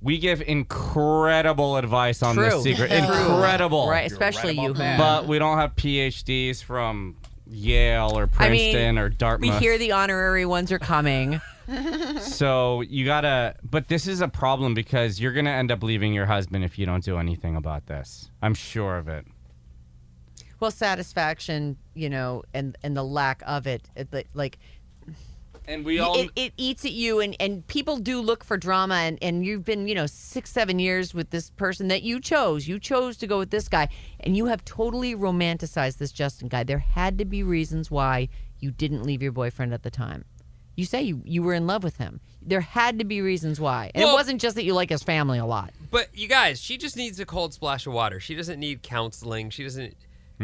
We 0.01 0.17
give 0.17 0.41
incredible 0.41 1.77
advice 1.77 2.23
on 2.23 2.35
True. 2.35 2.45
this 2.49 2.63
secret. 2.63 2.91
Incredible. 2.93 3.87
Right, 3.89 4.11
especially 4.11 4.55
you. 4.59 4.73
who- 4.73 4.97
But 4.99 5.27
we 5.27 5.39
don't 5.39 5.59
have 5.59 5.75
PhDs 5.77 6.63
from 6.63 7.17
Yale 7.55 8.11
or 8.19 8.29
I 8.39 8.49
mean, 8.51 8.73
Princeton 8.73 8.99
or 8.99 9.09
Dartmouth. 9.09 9.55
we 9.55 9.59
hear 9.59 9.79
the 9.79 9.93
honorary 9.93 10.45
ones 10.47 10.71
are 10.73 10.79
coming. 10.79 11.41
so 12.21 12.83
you 12.83 13.05
gotta. 13.05 13.57
But 13.69 13.89
this 13.89 14.07
is 14.07 14.21
a 14.21 14.29
problem 14.29 14.75
because 14.75 15.21
you're 15.21 15.33
gonna 15.33 15.51
end 15.51 15.71
up 15.73 15.83
leaving 15.83 16.13
your 16.13 16.27
husband 16.27 16.65
if 16.65 16.79
you 16.79 16.87
don't 16.87 17.03
do 17.05 17.17
anything 17.19 17.57
about 17.57 17.87
this. 17.87 18.31
I'm 18.43 18.55
sure 18.55 18.97
of 18.99 19.09
it. 19.09 19.27
Well, 20.61 20.71
satisfaction, 20.71 21.77
you 21.95 22.11
know, 22.11 22.43
and 22.53 22.77
and 22.83 22.97
the 22.97 23.03
lack 23.05 23.43
of 23.47 23.67
it, 23.67 23.89
it 23.97 24.13
like- 24.13 24.29
like 24.35 24.59
And 25.67 25.85
we 25.85 25.99
all. 25.99 26.19
it, 26.19 26.31
it 26.37 26.53
eats 26.57 26.85
at 26.85 26.93
you, 26.93 27.21
and 27.21 27.37
and 27.41 27.67
people 27.67 27.97
do 27.97 28.21
look 28.21 28.45
for 28.45 28.57
drama, 28.57 28.97
and 28.97 29.19
and 29.23 29.45
you've 29.47 29.65
been, 29.65 29.89
you 29.89 29.95
know, 29.95 30.07
six 30.07 30.51
seven 30.51 30.79
years 30.79 31.15
with 31.15 31.31
this 31.31 31.51
person 31.51 31.89
that 31.89 32.03
you 32.03 32.21
chose. 32.21 32.69
You 32.69 32.79
chose 32.79 33.17
to 33.19 33.27
go 33.27 33.39
with 33.39 33.51
this 33.51 33.69
guy, 33.69 33.89
and 34.21 34.37
you 34.37 34.47
have 34.47 34.65
totally 34.65 35.15
romanticized 35.15 35.99
this 35.99 36.13
Justin 36.13 36.49
guy. 36.49 36.65
There 36.65 36.79
had 36.79 37.19
to 37.19 37.25
be 37.25 37.43
reasons 37.43 37.91
why 37.91 38.29
you 38.61 38.71
didn't 38.71 39.05
leave 39.05 39.23
your 39.23 39.33
boyfriend 39.33 39.73
at 39.73 39.83
the 39.83 39.91
time. 39.91 40.25
You 40.77 40.85
say 40.85 41.03
you, 41.03 41.23
you 41.25 41.43
were 41.43 41.55
in 41.55 41.67
love 41.69 41.85
with 41.85 41.99
him. 41.99 42.21
There 42.43 42.61
had 42.61 42.99
to 42.99 43.05
be 43.05 43.21
reasons 43.21 43.61
why. 43.61 43.93
And 43.95 44.03
Well- 44.05 44.13
it 44.13 44.17
wasn't 44.17 44.41
just 44.41 44.57
that 44.57 44.65
you 44.65 44.75
like 44.75 44.91
his 44.91 45.03
family 45.05 45.39
a 45.39 45.47
lot. 45.47 45.73
But 45.91 46.09
you 46.13 46.27
guys, 46.27 46.61
she 46.61 46.77
just 46.77 46.97
needs 46.97 47.21
a 47.21 47.25
cold 47.25 47.55
splash 47.55 47.87
of 47.87 47.93
water. 47.93 48.19
She 48.19 48.35
doesn't 48.35 48.59
need 48.59 48.83
counseling. 48.83 49.51
She 49.51 49.63
doesn't 49.63 49.95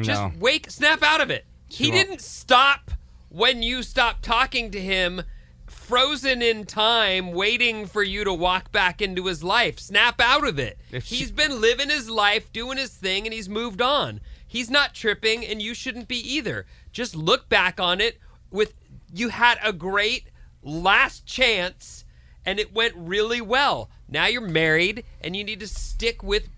just 0.01 0.37
wake 0.37 0.71
snap 0.71 1.03
out 1.03 1.21
of 1.21 1.31
it. 1.31 1.47
She 1.69 1.85
he 1.85 1.91
won't. 1.91 2.09
didn't 2.09 2.21
stop 2.21 2.93
when 3.31 3.63
you 3.63 3.83
stop 3.83 4.21
talking 4.21 4.71
to 4.73 4.81
him, 4.81 5.23
frozen 5.67 6.43
in 6.43 6.67
time, 6.67 7.33
waiting 7.33 7.87
for 7.87 8.03
you 8.03 8.25
to 8.25 8.35
walk 8.35 8.71
back 8.73 9.01
into 9.01 9.27
his 9.27 9.43
life. 9.43 9.79
Snap 9.79 10.21
out 10.21 10.47
of 10.47 10.59
it. 10.59 10.79
She- 11.03 11.17
He's 11.17 11.31
been 11.31 11.61
living 11.61 11.89
his 11.89 12.11
life, 12.11 12.53
doing 12.53 12.77
his 12.77 12.91
thing, 12.91 13.27
and 13.27 13.33
he's 13.33 13.49
moved 13.49 13.81
on. 13.81 14.21
He's 14.47 14.69
not 14.69 14.95
tripping, 14.95 15.45
and 15.47 15.63
you 15.63 15.75
shouldn't 15.75 16.09
be 16.09 16.19
either. 16.19 16.67
Just 16.93 17.15
look 17.15 17.49
back 17.49 17.81
on 17.81 18.01
it 18.01 18.19
with 18.51 18.75
you 19.13 19.29
had 19.31 19.59
a 19.63 19.73
great 19.73 20.27
last 20.63 21.25
chance 21.25 22.05
and 22.45 22.59
it 22.59 22.73
went 22.75 22.95
really 22.97 23.41
well. 23.41 23.91
Now 24.09 24.27
you're 24.27 24.41
married 24.41 25.05
and 25.21 25.37
you 25.37 25.45
need 25.45 25.61
to 25.61 25.67
stick 25.69 26.23
with 26.23 26.49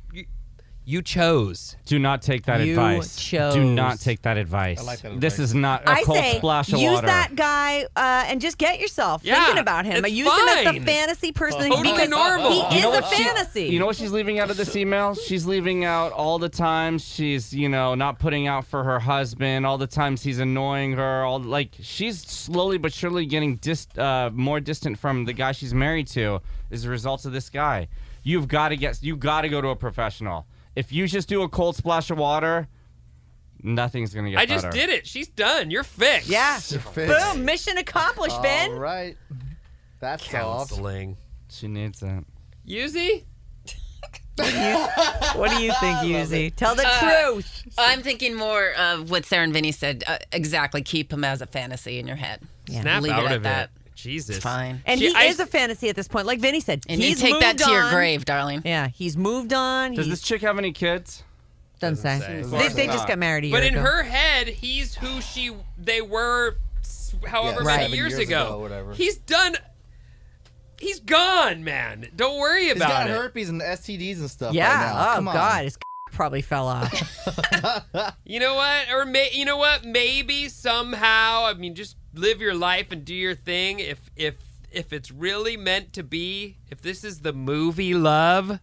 you, 0.84 0.96
you 0.98 1.02
chose. 1.02 1.76
Do 1.86 1.98
not 1.98 2.22
take 2.22 2.44
that 2.46 2.60
You 2.64 2.72
advice. 2.72 3.16
chose. 3.16 3.54
Do 3.54 3.64
not 3.64 4.00
take 4.00 4.22
that 4.22 4.36
advice. 4.36 4.80
I 4.80 4.82
like 4.84 5.00
that 5.02 5.20
This 5.20 5.34
advice. 5.34 5.48
is 5.50 5.54
not 5.54 5.82
a 5.82 5.90
I 5.90 6.02
cold 6.02 6.18
say 6.18 6.36
splash 6.38 6.72
of 6.72 6.78
use 6.80 6.92
water. 6.92 7.06
that 7.06 7.34
guy 7.36 7.84
uh, 7.96 8.24
and 8.26 8.40
just 8.40 8.58
get 8.58 8.80
yourself 8.80 9.22
Yeah, 9.24 9.44
thinking 9.44 9.60
about 9.60 9.84
him. 9.84 10.04
it's 10.04 10.14
use 10.14 10.26
him 10.26 10.48
as 10.48 10.58
the 10.64 10.70
fine. 10.72 10.84
fantasy 10.84 11.32
person 11.32 11.68
Totally 11.70 11.92
because 11.92 12.08
normal. 12.08 12.50
he 12.50 12.56
You 12.58 12.76
is 12.78 12.82
know 12.82 12.92
a 12.92 13.00
what 13.00 13.14
she- 13.14 13.22
fantasy. 13.24 13.64
You 13.66 13.78
know 13.78 13.86
what 13.86 13.96
she's 13.96 14.12
leaving 14.12 14.38
out 14.38 14.50
of 14.50 14.56
this 14.56 14.74
email? 14.76 15.14
She's 15.14 15.46
leaving 15.46 15.84
out 15.84 16.12
all 16.12 16.38
the 16.38 16.48
times 16.48 17.04
she's, 17.04 17.52
you 17.54 17.68
know, 17.68 17.94
not 17.94 18.18
putting 18.18 18.46
out 18.46 18.66
for 18.66 18.84
her 18.84 18.98
husband, 19.00 19.66
all 19.66 19.78
the 19.78 19.86
times 19.86 20.22
he's 20.22 20.38
annoying 20.38 20.92
her, 20.94 21.24
all 21.24 21.40
like 21.40 21.74
she's 21.80 22.20
slowly 22.20 22.78
but 22.78 22.92
surely 22.92 23.26
getting 23.26 23.56
dis- 23.56 23.86
uh, 23.98 24.30
more 24.32 24.60
distant 24.60 24.98
from 24.98 25.24
the 25.24 25.32
guy 25.32 25.52
she's 25.52 25.74
married 25.74 26.06
to 26.08 26.40
as 26.70 26.84
a 26.84 26.90
result 26.90 27.24
of 27.24 27.32
this 27.32 27.48
guy. 27.50 27.88
You've 28.24 28.46
got 28.48 28.68
to 28.68 28.76
get 28.76 29.02
You've 29.02 29.18
got 29.20 29.40
to 29.42 29.48
go 29.48 29.60
to 29.60 29.68
a 29.68 29.76
professional. 29.76 30.46
If 30.76 30.92
you 30.92 31.06
just 31.06 31.28
do 31.28 31.42
a 31.42 31.48
cold 31.48 31.76
splash 31.76 32.10
of 32.10 32.18
water, 32.18 32.68
nothing's 33.62 34.12
going 34.14 34.24
to 34.26 34.30
get 34.32 34.36
better. 34.38 34.52
I 34.52 34.54
just 34.54 34.64
better. 34.64 34.76
did 34.76 34.90
it. 34.90 35.06
She's 35.06 35.28
done. 35.28 35.70
You're 35.70 35.84
fixed. 35.84 36.28
yeah. 36.28 36.58
You're 36.68 36.80
fixed. 36.80 37.34
Boom. 37.34 37.44
Mission 37.44 37.78
accomplished, 37.78 38.40
Ben. 38.42 38.72
All 38.72 38.78
right. 38.78 39.16
That's 40.00 40.28
solved. 40.30 40.70
Counseling. 40.70 41.16
She 41.50 41.68
needs 41.68 42.02
it. 42.02 42.24
Yuzi? 42.66 43.24
What 45.36 45.50
do 45.50 45.62
you 45.62 45.72
think, 45.78 45.98
Yuzi? 45.98 46.54
Tell 46.56 46.74
the 46.74 46.84
Uh, 46.86 47.00
truth. 47.30 47.62
I'm 47.78 48.02
thinking 48.02 48.34
more 48.34 48.72
of 48.72 49.10
what 49.10 49.24
Sarah 49.26 49.44
and 49.44 49.52
Vinny 49.52 49.72
said. 49.72 50.04
Uh, 50.06 50.18
exactly. 50.32 50.82
Keep 50.82 51.12
him 51.12 51.22
as 51.22 51.42
a 51.42 51.46
fantasy 51.46 51.98
in 51.98 52.06
your 52.06 52.16
head. 52.16 52.40
Yeah. 52.66 52.80
Snap 52.80 53.02
Leave 53.02 53.12
out 53.12 53.24
it 53.24 53.30
at 53.30 53.36
of 53.36 53.42
that. 53.44 53.64
it. 53.76 53.81
Jesus. 54.02 54.36
It's 54.36 54.44
fine. 54.44 54.82
And 54.86 55.00
She- 55.00 55.08
he 55.10 55.14
I- 55.14 55.24
is 55.24 55.40
a 55.40 55.46
fantasy 55.46 55.88
at 55.88 55.96
this 55.96 56.08
point, 56.08 56.26
like 56.26 56.40
Vinny 56.40 56.60
said. 56.60 56.82
And 56.88 57.00
he's 57.00 57.20
you 57.22 57.28
take 57.30 57.40
that 57.40 57.54
moved 57.56 57.64
to 57.66 57.70
your 57.70 57.82
on. 57.84 57.94
grave, 57.94 58.24
darling. 58.24 58.62
Yeah, 58.64 58.88
he's 58.88 59.16
moved 59.16 59.52
on. 59.52 59.94
Does 59.94 60.06
He 60.06 60.10
this 60.10 60.20
chick 60.22 60.42
have 60.42 60.58
any 60.58 60.72
kids? 60.72 61.22
doesn't 61.80 61.96
say. 61.96 62.20
say. 62.20 62.42
They, 62.42 62.68
they 62.68 62.86
just 62.86 63.08
got 63.08 63.18
married 63.18 63.42
a 63.44 63.46
year 63.48 63.56
But 63.56 63.64
in 63.64 63.74
ago. 63.74 63.82
her 63.82 64.02
head, 64.04 64.46
he's 64.48 64.94
who 64.94 65.20
she 65.20 65.50
they 65.76 66.00
were 66.00 66.56
s- 66.80 67.14
however 67.26 67.60
Yeah, 67.60 67.66
many 67.66 67.82
seven 67.84 67.96
years, 67.96 68.10
years 68.12 68.22
ago. 68.28 68.46
ago, 68.46 68.58
whatever. 68.60 68.94
He's 68.94 69.16
done 69.16 69.56
He's 70.80 70.98
gone, 70.98 71.62
man. 71.62 72.08
Don't 72.16 72.38
worry 72.40 72.64
He's 72.64 72.72
about 72.76 72.88
got 72.88 73.10
it. 73.10 73.12
herpes 73.12 73.48
and 73.48 73.60
STDs 73.62 74.18
and 74.18 74.28
stuff. 74.30 74.52
yeah. 74.52 74.68
Right 74.68 74.92
now. 74.94 75.10
oh 75.12 75.14
Come 75.16 75.28
on. 75.28 75.34
God, 75.34 75.64
his 75.64 75.76
probably 76.12 76.42
fell 76.42 76.68
off. 76.68 76.92
You 78.24 78.38
know 78.40 78.54
what? 78.54 78.90
Or 78.90 79.04
may, 79.04 79.30
you 79.32 79.44
know 79.44 79.56
what? 79.58 79.84
Maybe 79.84 80.48
somehow, 80.48 81.44
I 81.46 81.54
mean, 81.54 81.74
just 81.74 81.96
live 82.14 82.40
your 82.40 82.54
life 82.54 82.90
and 82.92 83.04
do 83.04 83.14
your 83.14 83.34
thing. 83.34 83.78
If 83.80 83.98
if 84.16 84.36
if 84.70 84.92
it's 84.92 85.10
really 85.10 85.56
meant 85.58 85.92
to 85.94 86.02
be, 86.02 86.56
if 86.70 86.80
this 86.80 87.04
is 87.04 87.20
the 87.20 87.32
movie 87.34 87.92
love 87.94 88.58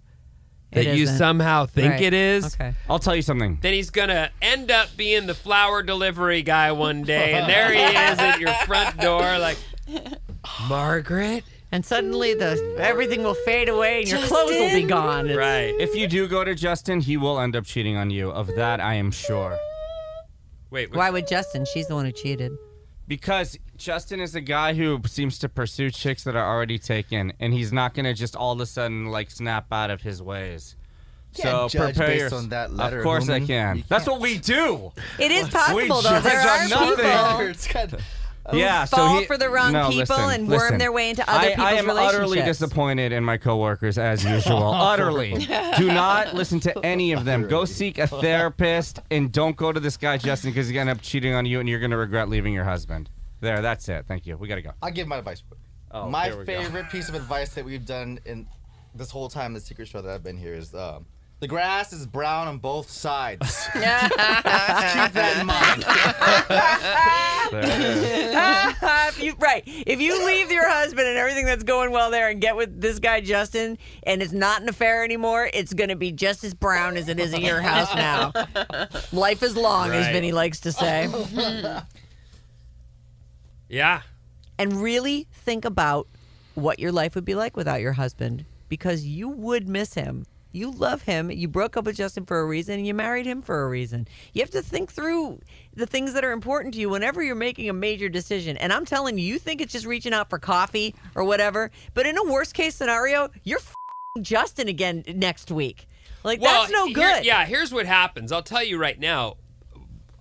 that 0.71 0.85
It 0.87 0.97
you 0.97 1.03
isn't. 1.03 1.17
somehow 1.17 1.65
think 1.67 1.91
Right. 1.93 2.01
it 2.01 2.13
is, 2.13 2.55
Okay. 2.55 2.73
I'll 2.89 2.97
tell 2.99 3.15
you 3.15 3.21
something. 3.21 3.59
then 3.61 3.73
he's 3.73 3.89
gonna 3.91 4.31
end 4.41 4.71
up 4.71 4.89
being 4.97 5.27
the 5.27 5.35
flower 5.35 5.83
delivery 5.83 6.41
guy 6.41 6.71
one 6.71 7.03
day, 7.03 7.33
and 7.33 7.47
there 7.49 7.71
he 7.73 7.79
is 7.81 8.17
at 8.19 8.39
your 8.39 8.53
front 8.65 8.97
door, 8.99 9.37
like 9.39 9.57
Margaret. 10.69 11.43
And 11.71 11.85
suddenly 11.85 12.33
the 12.33 12.75
everything 12.79 13.21
will 13.23 13.35
fade 13.35 13.69
away 13.69 13.99
and 14.01 14.09
your 14.09 14.19
clothes 14.21 14.49
will 14.51 14.71
be 14.73 14.83
gone. 14.83 15.25
It's- 15.29 15.37
Right. 15.37 15.75
If 15.79 15.95
you 15.95 16.07
do 16.07 16.27
go 16.27 16.43
to 16.43 16.55
Justin, 16.55 16.99
he 17.01 17.15
will 17.15 17.39
end 17.39 17.55
up 17.55 17.65
cheating 17.65 17.95
on 17.95 18.09
you. 18.09 18.31
Of 18.31 18.47
that, 18.55 18.79
I 18.79 18.95
am 18.95 19.11
sure. 19.11 19.57
Wait. 20.71 20.93
Why 20.95 21.09
would 21.09 21.27
Justin? 21.27 21.65
She's 21.71 21.87
the 21.87 21.95
one 21.95 22.05
who 22.05 22.11
cheated. 22.11 22.51
Because 23.07 23.57
Justin 23.77 24.19
is 24.19 24.35
a 24.35 24.41
guy 24.41 24.73
who 24.73 24.99
seems 25.07 25.39
to 25.39 25.49
pursue 25.49 25.89
chicks 25.89 26.23
that 26.25 26.35
are 26.35 26.45
already 26.47 26.77
taken, 26.77 27.33
and 27.39 27.53
he's 27.53 27.71
not 27.73 27.93
gonna 27.95 28.13
just 28.13 28.35
all 28.35 28.51
of 28.53 28.59
a 28.61 28.65
sudden 28.65 29.07
like 29.07 29.31
snap 29.31 29.71
out 29.71 29.89
of 29.89 30.01
his 30.01 30.21
ways. 30.21 30.75
Can't 31.35 31.49
so 31.49 31.69
judge 31.69 31.95
prepare 31.95 32.07
based 32.07 32.31
your- 32.31 32.39
on 32.39 32.49
that 32.49 32.73
letter, 32.73 32.97
Of 32.99 33.03
course 33.03 33.29
I 33.29 33.33
woman. 33.33 33.47
can. 33.47 33.77
You 33.77 33.83
That's 33.87 34.05
can't. 34.05 34.13
what 34.13 34.21
we 34.21 34.37
do. 34.39 34.91
It 35.19 35.31
is 35.31 35.47
possible 35.49 36.01
though. 36.01 36.09
judge 36.09 36.23
There 36.23 36.39
on 36.41 36.47
are 36.47 36.67
nothing. 36.67 36.95
people 36.95 37.39
It's 37.47 37.67
kind 37.67 37.93
of- 37.93 38.01
yeah, 38.53 38.85
fall 38.85 39.15
so 39.15 39.19
he, 39.19 39.25
for 39.25 39.37
the 39.37 39.49
wrong 39.49 39.71
no, 39.71 39.89
people 39.89 40.15
listen, 40.15 40.31
and 40.31 40.47
worm 40.47 40.59
listen. 40.59 40.77
their 40.77 40.91
way 40.91 41.09
into 41.09 41.29
other 41.29 41.39
I, 41.39 41.49
people's 41.49 41.67
I 41.67 41.73
am 41.73 41.89
utterly 41.89 42.41
disappointed 42.41 43.11
in 43.11 43.23
my 43.23 43.37
coworkers 43.37 43.97
as 43.97 44.23
usual. 44.25 44.63
utterly. 44.63 45.33
Do 45.77 45.87
not 45.87 46.33
listen 46.33 46.59
to 46.61 46.85
any 46.85 47.11
of 47.11 47.25
them. 47.25 47.47
Go 47.47 47.65
seek 47.65 47.97
a 47.97 48.07
therapist 48.07 48.99
and 49.11 49.31
don't 49.31 49.55
go 49.55 49.71
to 49.71 49.79
this 49.79 49.97
guy 49.97 50.17
Justin 50.17 50.51
because 50.51 50.67
he's 50.67 50.73
gonna 50.73 50.91
end 50.91 50.99
up 50.99 51.03
cheating 51.03 51.33
on 51.33 51.45
you 51.45 51.59
and 51.59 51.67
you're 51.67 51.79
gonna 51.79 51.97
regret 51.97 52.29
leaving 52.29 52.53
your 52.53 52.65
husband. 52.65 53.09
There, 53.41 53.61
that's 53.61 53.87
it. 53.89 54.05
Thank 54.07 54.25
you. 54.25 54.37
We 54.37 54.47
gotta 54.47 54.61
go. 54.61 54.71
I'll 54.81 54.91
give 54.91 55.07
my 55.07 55.17
advice. 55.17 55.43
Oh, 55.91 56.09
my 56.09 56.25
here 56.25 56.39
we 56.39 56.45
go. 56.45 56.61
favorite 56.61 56.89
piece 56.89 57.09
of 57.09 57.15
advice 57.15 57.49
that 57.55 57.65
we've 57.65 57.85
done 57.85 58.19
in 58.25 58.47
this 58.93 59.11
whole 59.11 59.29
time, 59.29 59.53
the 59.53 59.59
secret 59.59 59.87
show 59.87 60.01
that 60.01 60.13
I've 60.13 60.23
been 60.23 60.37
here, 60.37 60.53
is 60.53 60.73
um, 60.73 61.05
The 61.41 61.47
grass 61.47 61.93
is 61.93 62.05
brown 62.05 62.49
on 62.49 62.57
both 62.57 62.89
sides. 62.91 63.65
Keep 63.73 63.81
that 63.81 65.37
in 65.39 65.45
mind. 65.45 65.85
There 67.49 67.63
it 67.63 67.79
is. 67.79 68.03
if 69.15 69.19
you, 69.23 69.33
right. 69.39 69.63
If 69.65 69.99
you 69.99 70.23
leave 70.27 70.51
your 70.51 70.69
husband 70.69 71.07
and 71.07 71.17
everything 71.17 71.45
that's 71.45 71.63
going 71.63 71.89
well 71.91 72.11
there 72.11 72.29
and 72.29 72.39
get 72.39 72.55
with 72.55 72.79
this 72.79 72.99
guy 72.99 73.21
Justin, 73.21 73.79
and 74.03 74.21
it's 74.21 74.31
not 74.33 74.61
an 74.61 74.69
affair 74.69 75.03
anymore, 75.03 75.49
it's 75.51 75.73
going 75.73 75.89
to 75.89 75.95
be 75.95 76.11
just 76.11 76.43
as 76.43 76.53
brown 76.53 76.95
as 76.95 77.09
it 77.09 77.19
is 77.19 77.33
in 77.33 77.41
your 77.41 77.61
house 77.61 77.95
now. 77.95 78.31
Life 79.11 79.41
is 79.41 79.55
long, 79.57 79.89
as 79.93 80.05
Right. 80.05 80.13
Vinny 80.13 80.31
likes 80.31 80.59
to 80.59 80.71
say. 80.71 81.09
Yeah. 83.67 84.01
and 84.59 84.73
really 84.81 85.27
think 85.31 85.65
about 85.65 86.07
what 86.53 86.77
your 86.79 86.91
life 86.91 87.15
would 87.15 87.25
be 87.25 87.33
like 87.35 87.55
without 87.57 87.81
your 87.81 87.93
husband 87.93 88.45
because 88.67 89.05
you 89.05 89.27
would 89.29 89.67
miss 89.67 89.93
him. 89.95 90.25
You 90.51 90.71
love 90.71 91.03
him. 91.03 91.29
You 91.29 91.47
broke 91.47 91.77
up 91.77 91.85
with 91.85 91.95
Justin 91.97 92.25
for 92.25 92.39
a 92.39 92.45
reason 92.45 92.75
and 92.75 92.87
you 92.87 92.93
married 92.93 93.25
him 93.27 93.41
for 93.41 93.63
a 93.63 93.69
reason. 93.69 94.07
You 94.33 94.41
have 94.41 94.49
to 94.51 94.61
think 94.63 94.91
through 94.91 95.39
the 95.75 95.85
things 95.85 96.13
that 96.13 96.25
are 96.25 96.31
important 96.31 96.73
to 96.73 96.79
you 96.79 96.89
whenever 96.89 97.21
you're 97.21 97.35
making 97.35 97.69
a 97.69 97.73
major 97.73 98.09
decision. 98.09 98.57
And 98.57 98.73
I'm 98.73 98.85
telling 98.85 99.17
you, 99.19 99.23
you 99.25 99.37
think 99.37 99.61
it's 99.61 99.73
just 99.73 99.85
reaching 99.85 100.13
out 100.13 100.29
for 100.29 100.39
coffee 100.39 100.95
or 101.13 101.23
whatever, 101.23 101.69
but 101.93 102.07
in 102.07 102.17
a 102.17 102.23
worst 102.23 102.55
case 102.55 102.75
scenario, 102.75 103.29
you're 103.43 103.59
f***ing 103.59 104.23
Justin 104.23 104.67
again 104.67 105.03
next 105.13 105.51
week. 105.51 105.85
Like 106.23 106.41
that's 106.41 106.71
no 106.71 106.87
here- 106.87 106.95
good. 106.95 107.25
yeah, 107.25 107.45
here's 107.45 107.71
what 107.71 107.85
happens. 107.85 108.31
I'll 108.31 108.41
tell 108.43 108.63
you 108.63 108.77
right 108.79 108.99
now. 108.99 109.37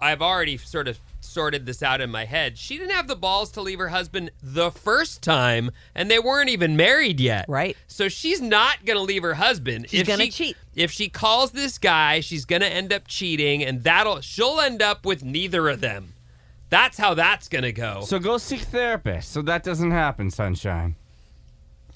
I've 0.01 0.23
already 0.23 0.59
sort 0.59 0.87
of 0.89 0.99
sorted 1.29 1.67
this 1.67 1.83
out 1.83 2.01
in 2.01 2.11
my 2.11 2.25
head. 2.25 2.59
She 2.59 2.79
didn't 2.79 2.93
have 2.93 3.07
the 3.07 3.17
balls 3.17 3.51
to 3.53 3.63
leave 3.63 3.79
her 3.79 3.89
husband 3.89 4.31
the 4.43 4.71
first 4.71 5.23
time, 5.23 5.71
and 5.95 6.11
they 6.11 6.19
weren't 6.19 6.49
even 6.49 6.77
married 6.77 7.21
yet. 7.21 7.45
Right. 7.49 7.77
So 7.87 8.09
she's 8.09 8.41
not 8.41 8.85
gonna 8.85 9.01
leave 9.01 9.23
her 9.23 9.35
husband. 9.35 9.87
She's 9.89 10.01
if 10.01 10.07
gonna 10.07 10.25
she, 10.25 10.31
cheat. 10.31 10.57
If 10.75 10.91
she 10.91 11.09
calls 11.09 11.53
this 11.53 11.79
guy, 11.79 12.21
she's 12.21 12.45
gonna 12.45 12.67
end 12.67 12.93
up 12.93 13.07
cheating, 13.07 13.63
and 13.63 13.85
that'll 13.85 14.21
she'll 14.21 14.61
end 14.61 14.83
up 14.83 15.05
with 15.05 15.23
neither 15.23 15.69
of 15.69 15.81
them. 15.81 16.15
That's 16.71 16.99
how 16.99 17.15
that's 17.15 17.49
gonna 17.49 17.73
go. 17.73 18.03
So 18.03 18.19
go 18.19 18.39
seek 18.39 18.61
therapist 18.61 19.31
so 19.31 19.43
that 19.43 19.63
doesn't 19.63 19.91
happen, 19.91 20.31
sunshine. 20.31 20.97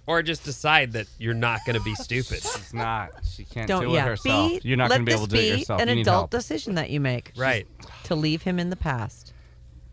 Or 0.06 0.22
just 0.22 0.44
decide 0.44 0.92
that 0.92 1.06
you're 1.18 1.34
not 1.34 1.60
gonna 1.66 1.80
be 1.80 1.94
stupid. 1.94 2.42
She's 2.42 2.74
not. 2.74 3.10
She 3.30 3.44
can't 3.44 3.68
Don't 3.68 3.82
do 3.84 3.90
it 3.90 3.94
yeah. 3.94 4.06
herself. 4.06 4.50
Be, 4.50 4.60
You're 4.68 4.76
not 4.76 4.90
let 4.90 4.96
going 4.96 5.06
to 5.06 5.10
be 5.10 5.16
able 5.16 5.26
to 5.26 5.30
this 5.32 5.40
do 5.40 5.46
it 5.46 5.52
be 5.54 5.58
yourself. 5.60 5.80
An 5.80 5.88
you 5.88 5.94
need 5.96 6.00
adult 6.02 6.16
help. 6.18 6.30
decision 6.30 6.74
that 6.74 6.90
you 6.90 7.00
make. 7.00 7.32
Right. 7.36 7.66
To 8.04 8.14
leave 8.14 8.42
him 8.42 8.58
in 8.58 8.70
the 8.70 8.76
past. 8.76 9.32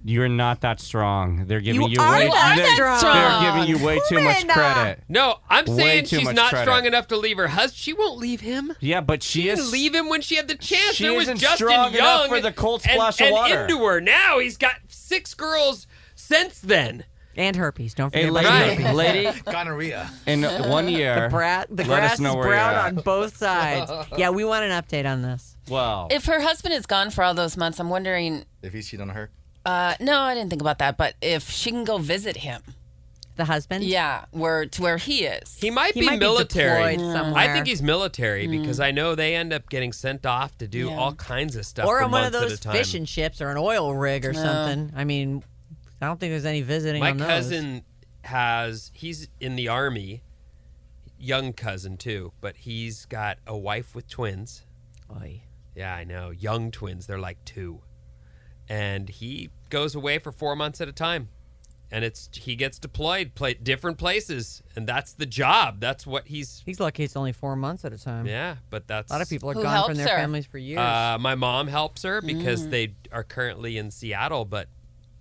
You're 0.04 0.30
not 0.30 0.62
that 0.62 0.80
strong. 0.80 1.46
They're 1.48 1.60
giving 1.60 1.82
You 1.82 1.90
you, 1.90 2.00
are 2.02 2.12
way. 2.20 2.28
that 2.30 2.56
they're, 2.56 2.98
strong. 2.98 3.14
They're 3.44 3.52
giving 3.66 3.76
you 3.82 3.86
way 3.86 4.00
too 4.08 4.22
much 4.22 4.48
credit. 4.48 5.04
No, 5.10 5.40
I'm 5.50 5.66
Way 5.66 5.76
saying 5.84 6.06
too 6.06 6.20
she's 6.20 6.32
not 6.32 6.52
credit. 6.52 6.64
strong 6.64 6.86
enough 6.86 7.08
to 7.10 7.18
leave 7.18 7.36
her 7.36 7.50
husband. 7.50 7.76
She 7.78 7.92
won't 7.94 8.18
leave 8.18 8.40
him. 8.40 8.74
Yeah, 8.80 9.02
but 9.02 9.22
she 9.24 9.42
She 9.42 9.48
didn't 9.50 9.66
is. 9.66 9.72
leave 9.74 9.94
him 9.94 10.08
when 10.08 10.22
she 10.22 10.36
had 10.36 10.48
the 10.48 10.56
chance. 10.56 10.96
She 10.96 11.04
there 11.04 11.14
was 11.14 11.24
isn't 11.24 11.40
Justin 11.40 11.68
strong 11.68 11.94
Young 11.94 11.96
enough 11.96 12.28
for 12.30 12.40
the 12.40 12.54
cold 12.54 12.82
and- 12.86 12.94
splash 12.94 13.20
of 13.20 13.28
and 13.28 13.62
into 13.70 13.84
her. 13.86 14.00
Now 14.00 14.40
he's 14.40 14.56
got 14.58 14.76
six 14.88 15.34
girls 15.34 15.86
since 16.16 16.60
then. 16.62 17.04
And 17.38 17.56
herpes. 17.56 17.94
Don't 17.94 18.10
forget 18.12 18.32
lady, 18.32 18.48
about 18.48 18.60
Right. 18.60 18.78
herpes. 18.80 18.96
lady, 18.96 19.42
Gonorrhea. 19.46 20.10
in 20.26 20.44
one 20.44 20.90
year. 20.90 21.30
Bra- 21.30 21.64
the 21.70 21.84
let 21.86 22.00
grass 22.00 22.14
us 22.14 22.20
know 22.20 22.32
is 22.32 22.36
where 22.38 22.48
brown 22.48 22.76
on 22.76 22.96
both 22.96 23.38
sides. 23.38 23.92
yeah, 24.18 24.30
we 24.30 24.44
want 24.44 24.66
an 24.66 24.72
update 24.72 25.06
on 25.10 25.22
this. 25.22 25.56
Well, 25.70 26.08
If 26.12 26.26
her 26.26 26.42
husband 26.42 26.74
is 26.74 26.86
gone 26.86 27.12
for 27.12 27.24
all 27.24 27.34
those 27.34 27.56
months, 27.56 27.80
I'm 27.80 27.90
wondering. 27.90 28.44
If 28.62 28.74
he's 28.74 28.88
cheating 28.90 29.10
on 29.10 29.16
her. 29.16 29.30
Uh, 29.66 29.94
no, 30.00 30.20
I 30.20 30.34
didn't 30.34 30.50
think 30.50 30.62
about 30.62 30.80
that. 30.80 30.98
But 30.98 31.14
if 31.22 31.50
she 31.50 31.70
can 31.72 31.84
go 31.84 31.98
visit 32.00 32.38
him, 32.38 32.62
The 33.36 33.46
husband? 33.46 33.84
yeah, 33.86 34.26
where 34.32 34.66
to 34.66 34.82
where 34.82 34.98
he 34.98 35.26
is. 35.26 35.56
He 35.62 35.70
might 35.70 35.94
He 35.94 36.00
be 36.02 36.06
might 36.08 36.14
be 36.20 36.26
military. 36.26 36.96
deployed 36.98 37.14
somewhere. 37.16 37.38
I 37.42 37.54
think 37.54 37.68
he's 37.68 37.82
military 37.84 38.48
because 38.48 38.80
I 38.80 38.92
know 38.92 39.16
they 39.16 39.36
end 39.36 39.54
up 39.54 39.70
getting 39.70 39.94
sent 39.94 40.26
off 40.26 40.58
to 40.58 40.68
do 40.68 40.88
Yeah. 40.90 40.98
all 40.98 41.14
kinds 41.14 41.56
of 41.56 41.66
stuff 41.66 41.86
Or 41.86 42.02
on 42.02 42.10
one 42.12 42.24
of 42.26 42.32
those 42.34 42.54
at 42.54 42.60
a 42.60 42.62
time. 42.62 42.74
fishing 42.74 43.06
ships 43.06 43.40
or 43.42 43.50
an 43.52 43.58
oil 43.58 43.94
rig 43.94 44.26
or 44.26 44.34
something. 44.34 44.92
I 44.96 45.04
mean, 45.04 45.44
I 46.02 46.06
don't 46.08 46.20
think 46.20 46.32
there's 46.32 46.46
any 46.46 46.62
visiting 46.62 47.02
My 47.02 47.12
on 47.12 47.18
those. 47.18 47.28
cousin 47.28 47.84
has 48.24 48.92
he's 48.94 49.28
in 49.40 49.56
the 49.56 49.68
army, 49.68 50.24
young 51.18 51.54
cousin 51.54 51.98
too, 51.98 52.32
but 52.42 52.58
he's 52.58 53.06
got 53.06 53.38
a 53.48 53.58
wife 53.58 53.96
with 53.96 54.08
twins. 54.08 54.66
Oy. 55.16 55.42
Yeah, 55.76 55.94
I 55.96 56.04
know. 56.04 56.30
Young 56.32 56.72
twins. 56.72 57.08
They're 57.08 57.20
like 57.20 57.44
two. 57.46 57.82
And 58.68 59.10
he 59.10 59.50
goes 59.70 59.96
away 59.96 60.20
for 60.20 60.32
four 60.32 60.56
months 60.56 60.80
at 60.82 60.88
a 60.88 60.92
time. 60.94 61.30
And 61.92 62.06
it's 62.06 62.30
he 62.34 62.56
gets 62.56 62.78
deployed, 62.78 63.34
play 63.34 63.56
different 63.56 63.98
places, 63.98 64.62
and 64.76 64.86
that's 64.88 65.14
the 65.14 65.26
job. 65.26 65.80
That's 65.80 66.06
what 66.06 66.28
he's. 66.28 66.62
He's 66.64 66.80
lucky 66.80 67.04
it's 67.04 67.16
only 67.16 67.32
four 67.32 67.56
months 67.56 67.84
at 67.84 67.92
a 67.94 67.98
time. 67.98 68.28
Yeah, 68.28 68.58
but 68.70 68.88
that's 68.88 69.10
A 69.10 69.16
lot 69.16 69.24
of 69.24 69.30
people 69.30 69.50
are 69.50 69.54
Who 69.56 69.64
gone 69.64 69.72
helps 69.74 69.88
from 69.88 69.98
their 69.98 70.08
her? 70.08 70.16
families 70.18 70.46
for 70.46 70.60
years. 70.60 70.78
Uh, 70.80 71.18
my 71.20 71.34
mom 71.34 71.66
helps 71.68 72.04
her 72.04 72.22
because 72.22 72.68
Mm. 72.68 72.70
they 72.70 72.94
are 73.12 73.24
currently 73.24 73.80
in 73.80 73.90
Seattle, 73.90 74.46
but 74.46 74.68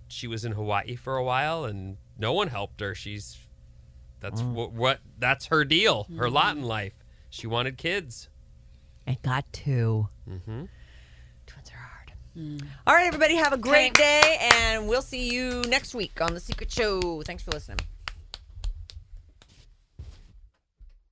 she 0.09 0.27
was 0.27 0.43
in 0.45 0.51
Hawaii 0.53 0.95
for 0.95 1.15
a 1.17 1.23
while, 1.23 1.65
and 1.65 1.97
no 2.17 2.33
one 2.33 2.47
helped 2.49 2.81
her. 2.81 2.93
She's 2.95 3.37
that's 4.19 4.41
Mm. 4.41 4.53
what, 4.53 4.71
what 4.73 4.99
that's 5.17 5.45
her 5.47 5.63
deal, 5.63 6.07
her 6.17 6.29
lot 6.29 6.55
in 6.57 6.63
life. 6.63 6.93
She 7.29 7.47
wanted 7.47 7.77
kids. 7.77 8.27
and 9.07 9.21
got 9.21 9.45
2 9.53 10.07
Mm-hmm. 10.29 10.65
Twins 11.47 11.71
are 11.71 11.77
hard. 11.77 12.61
All 12.85 12.93
right, 12.95 13.07
everybody, 13.07 13.35
have 13.35 13.53
a 13.53 13.57
great 13.57 13.93
day, 13.95 14.37
and 14.55 14.87
we'll 14.87 15.01
see 15.01 15.29
you 15.33 15.61
next 15.67 15.95
week 15.95 16.19
on 16.21 16.33
The 16.33 16.39
Secret 16.39 16.71
Show. 16.71 17.21
Thanks 17.23 17.43
for 17.43 17.51
listening. 17.51 17.79